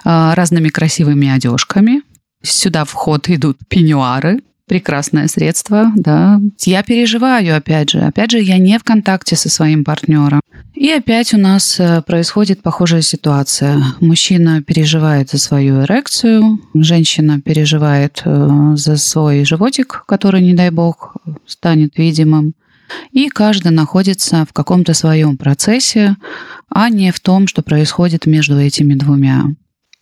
[0.04, 2.02] разными красивыми одежками.
[2.42, 6.40] Сюда в ход идут пеньюары, прекрасное средство, да.
[6.64, 8.00] Я переживаю, опять же.
[8.00, 10.40] Опять же, я не в контакте со своим партнером.
[10.74, 13.80] И опять у нас э, происходит похожая ситуация.
[14.00, 21.16] Мужчина переживает за свою эрекцию, женщина переживает э, за свой животик, который, не дай бог,
[21.46, 22.54] станет видимым.
[23.12, 26.16] И каждый находится в каком-то своем процессе,
[26.68, 29.44] а не в том, что происходит между этими двумя.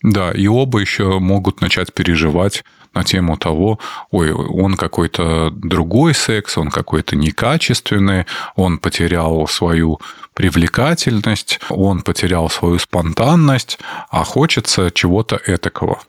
[0.01, 3.79] Да, и оба еще могут начать переживать на тему того,
[4.11, 8.25] ой, он какой-то другой секс, он какой-то некачественный,
[8.55, 9.99] он потерял свою
[10.33, 13.79] привлекательность, он потерял свою спонтанность,
[14.09, 15.99] а хочется чего-то этакого.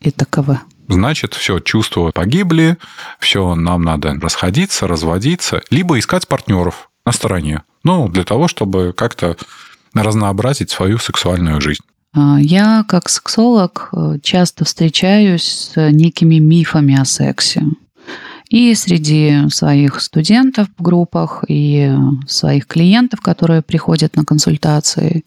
[0.00, 0.62] Этакого.
[0.88, 2.76] Значит, все, чувства погибли,
[3.18, 7.62] все, нам надо расходиться, разводиться, либо искать партнеров на стороне.
[7.82, 9.36] Ну, для того, чтобы как-то
[9.94, 11.82] разнообразить свою сексуальную жизнь.
[12.16, 15.42] А, я, как сексолог, э, часто встречаюсь
[15.74, 17.62] с некими мифами о сексе.
[18.48, 21.92] И среди своих студентов в группах, и
[22.26, 25.24] своих клиентов, которые приходят на консультации.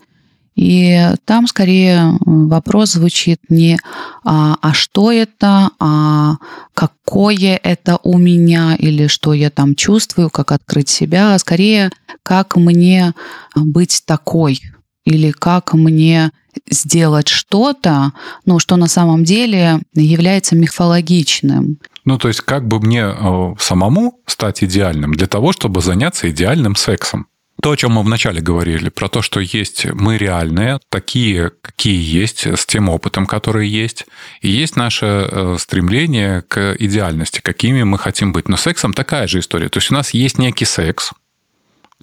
[0.55, 3.77] И там скорее вопрос звучит не
[4.23, 6.37] а, а что это, а
[6.73, 11.91] какое это у меня, или что я там чувствую, как открыть себя, а скорее
[12.23, 13.13] как мне
[13.55, 14.59] быть такой,
[15.05, 16.31] или как мне
[16.69, 18.13] сделать что-то,
[18.45, 21.77] ну, что на самом деле является мифологичным.
[22.05, 26.75] Ну, то есть, как бы мне э, самому стать идеальным для того, чтобы заняться идеальным
[26.75, 27.27] сексом?
[27.61, 32.47] То, о чем мы вначале говорили, про то, что есть мы реальные, такие, какие есть,
[32.47, 34.05] с тем опытом, который есть,
[34.41, 38.47] и есть наше э, стремление к идеальности, какими мы хотим быть.
[38.47, 39.67] Но сексом такая же история.
[39.67, 41.11] То есть у нас есть некий секс,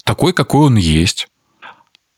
[0.03, 1.27] такой, какой он есть,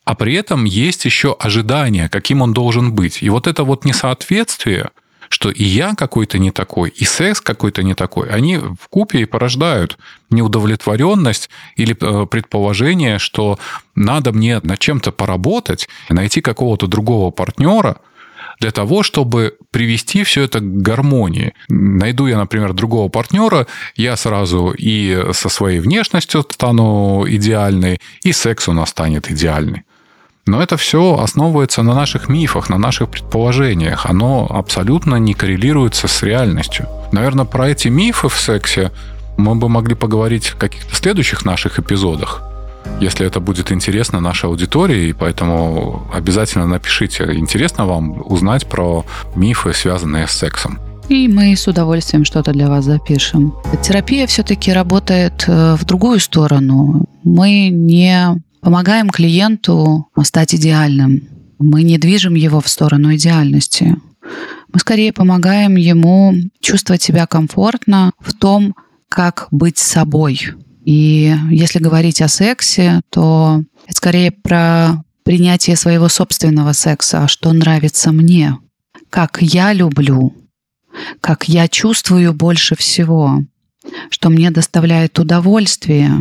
[0.09, 3.21] а при этом есть еще ожидание, каким он должен быть.
[3.21, 4.89] И вот это вот несоответствие–
[5.31, 9.25] что и я какой-то не такой, и секс какой-то не такой, они в купе и
[9.25, 9.99] порождают
[10.31, 13.59] неудовлетворенность или э, предположение, что
[13.93, 17.97] надо мне над чем-то поработать, найти какого-то другого партнера,
[18.59, 21.53] для того, чтобы привести все это к гармонии.
[21.69, 28.67] Найду я, например, другого партнера, я сразу и со своей внешностью стану идеальной, и секс
[28.67, 29.83] у нас станет идеальный.
[30.49, 34.07] Но это все основывается на наших мифах, на наших предположениях.
[34.07, 36.87] Оно абсолютно не коррелируется с реальностью.
[37.11, 38.91] Наверное, про эти мифы в сексе
[39.37, 42.41] мы бы могли поговорить в каких-то следующих наших эпизодах
[43.01, 49.73] если это будет интересно нашей аудитории, и поэтому обязательно напишите, интересно вам узнать про мифы,
[49.73, 50.79] связанные с сексом.
[51.07, 53.53] И мы с удовольствием что-то для вас запишем.
[53.83, 57.05] Терапия все-таки работает э, в другую сторону.
[57.23, 61.27] Мы не помогаем клиенту стать идеальным.
[61.59, 63.95] Мы не движем его в сторону идеальности.
[64.71, 68.75] Мы скорее помогаем ему чувствовать себя комфортно в том,
[69.09, 70.39] как быть собой.
[70.85, 77.51] И если говорить о сексе, то это скорее про принятие своего собственного секса, а что
[77.53, 78.57] нравится мне,
[79.09, 80.33] как я люблю,
[81.21, 83.43] как я чувствую больше всего,
[84.09, 86.11] что мне доставляет удовольствие,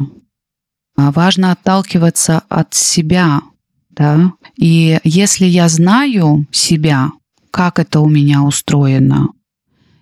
[0.99, 3.43] важно отталкиваться от себя,
[3.91, 4.33] да.
[4.57, 7.11] И если я знаю себя,
[7.51, 9.29] как это у меня устроено,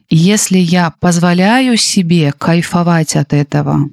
[0.08, 3.90] если я позволяю себе кайфовать от этого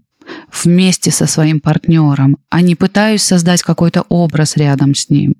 [0.63, 5.35] вместе со своим партнером, а не пытаюсь создать какой-то образ рядом с ним,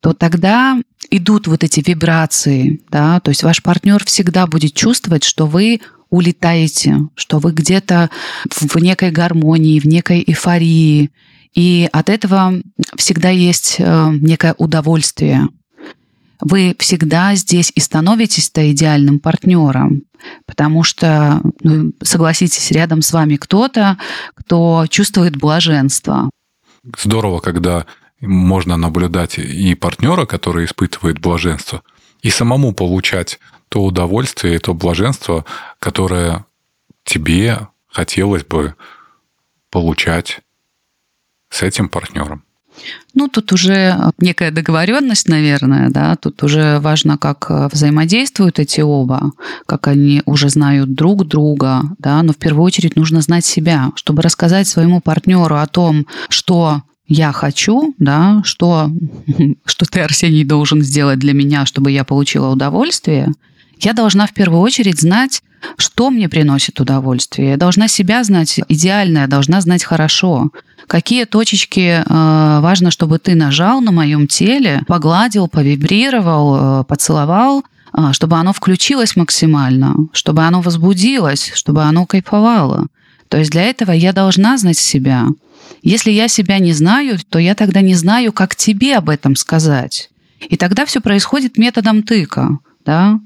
[0.00, 0.80] то тогда
[1.10, 5.80] идут вот эти вибрации, да, то есть ваш партнер всегда будет чувствовать, что вы
[6.12, 8.10] улетаете, что вы где-то
[8.50, 11.10] в некой гармонии, в некой эйфории.
[11.54, 12.54] И от этого
[12.96, 15.48] всегда есть э, некое удовольствие.
[16.40, 20.02] Вы всегда здесь и становитесь-то идеальным партнером,
[20.44, 23.96] потому что, ну, согласитесь, рядом с вами кто-то,
[24.34, 26.30] кто чувствует блаженство.
[26.98, 27.86] Здорово, когда
[28.20, 31.82] можно наблюдать и партнера, который испытывает блаженство,
[32.20, 33.38] и самому получать
[33.72, 35.46] то удовольствие и то блаженство,
[35.78, 36.44] которое
[37.04, 38.74] тебе хотелось бы
[39.70, 40.40] получать
[41.48, 42.44] с этим партнером.
[43.14, 49.32] Ну, тут уже некая договоренность, наверное, да, тут уже важно, как взаимодействуют эти оба,
[49.64, 54.20] как они уже знают друг друга, да, но в первую очередь нужно знать себя, чтобы
[54.20, 58.90] рассказать своему партнеру о том, что я хочу, да, что,
[59.64, 63.32] что ты, Арсений, должен сделать для меня, чтобы я получила удовольствие–
[63.84, 65.42] я должна в первую очередь знать,
[65.76, 67.50] что мне приносит удовольствие.
[67.50, 70.50] Я должна себя знать идеально, я должна знать хорошо.
[70.86, 72.04] Какие точечки э,
[72.60, 77.64] важно, чтобы ты нажал на моем теле, погладил, повибрировал, э, поцеловал,
[77.96, 82.88] э, чтобы оно включилось максимально, чтобы оно возбудилось, чтобы оно кайфовало.
[83.28, 85.28] То есть для этого я должна знать себя.
[85.82, 90.10] Если я себя не знаю, то я тогда не знаю, как тебе об этом сказать.
[90.40, 92.58] И тогда все происходит методом тыка.
[92.84, 93.20] Да?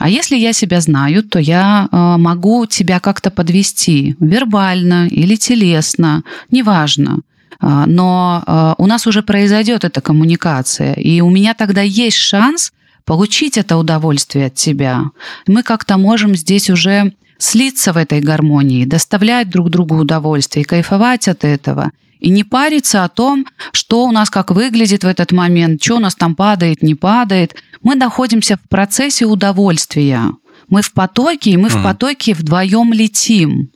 [0.00, 6.24] А если я себя знаю, то я э, могу тебя как-то подвести вербально или телесно,
[6.50, 7.18] неважно.
[7.60, 12.72] Э, но э, у нас уже произойдет эта коммуникация, и у меня тогда есть шанс
[13.04, 15.10] получить это удовольствие от тебя.
[15.46, 21.28] Мы как-то можем здесь уже слиться в этой гармонии, доставлять друг другу удовольствие и кайфовать
[21.28, 21.90] от этого.
[22.20, 26.00] И не париться о том, что у нас как выглядит в этот момент, что у
[26.00, 27.54] нас там падает, не падает.
[27.82, 30.32] Мы находимся в процессе удовольствия.
[30.68, 31.80] Мы в потоке, и мы mm.
[31.80, 33.70] в потоке вдвоем летим.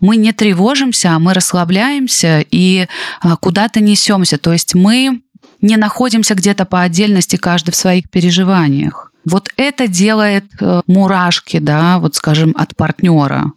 [0.00, 2.86] Мы не тревожимся, а мы расслабляемся и
[3.20, 4.38] а, куда-то несемся.
[4.38, 5.22] То есть мы
[5.60, 9.12] не находимся где-то по отдельности, каждый в своих переживаниях.
[9.24, 13.52] Вот это делает э, мурашки, да, вот скажем, от партнера.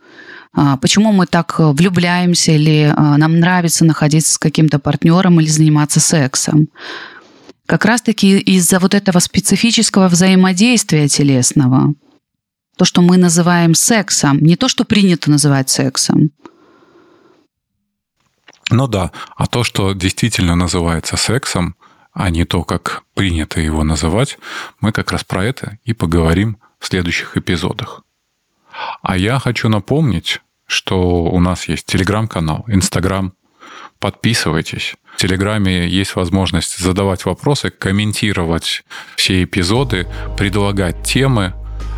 [0.60, 5.48] А, почему мы так э, влюбляемся или а, нам нравится находиться с каким-то партнером или
[5.48, 6.70] заниматься сексом.
[7.68, 11.94] Как раз-таки из-за вот этого специфического взаимодействия телесного.
[12.76, 16.32] То, что мы называем сексом, не то, что принято называть сексом.
[18.72, 21.76] Ну да, а то, что действительно называется сексом,
[22.14, 24.40] а не то, как принято его называть,
[24.80, 28.02] мы как раз про это и поговорим в следующих эпизодах.
[29.04, 33.34] А я хочу напомнить, что у нас есть телеграм-канал, инстаграм.
[34.00, 34.96] Подписывайтесь.
[35.16, 38.84] В Телеграме есть возможность задавать вопросы, комментировать
[39.16, 40.08] все эпизоды,
[40.38, 41.54] предлагать темы.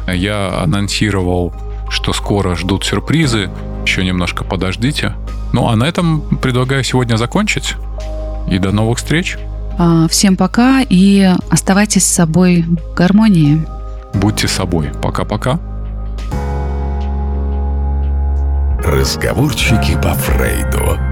[0.07, 1.53] Я анонсировал,
[1.89, 3.49] что скоро ждут сюрпризы.
[3.85, 5.15] Еще немножко подождите.
[5.51, 7.75] Ну, а на этом предлагаю сегодня закончить.
[8.49, 9.37] И до новых встреч.
[9.77, 13.65] А, всем пока и оставайтесь с собой в гармонии.
[14.13, 14.91] Будьте собой.
[15.01, 15.59] Пока-пока.
[18.83, 21.08] Разговорчики по Фрейду.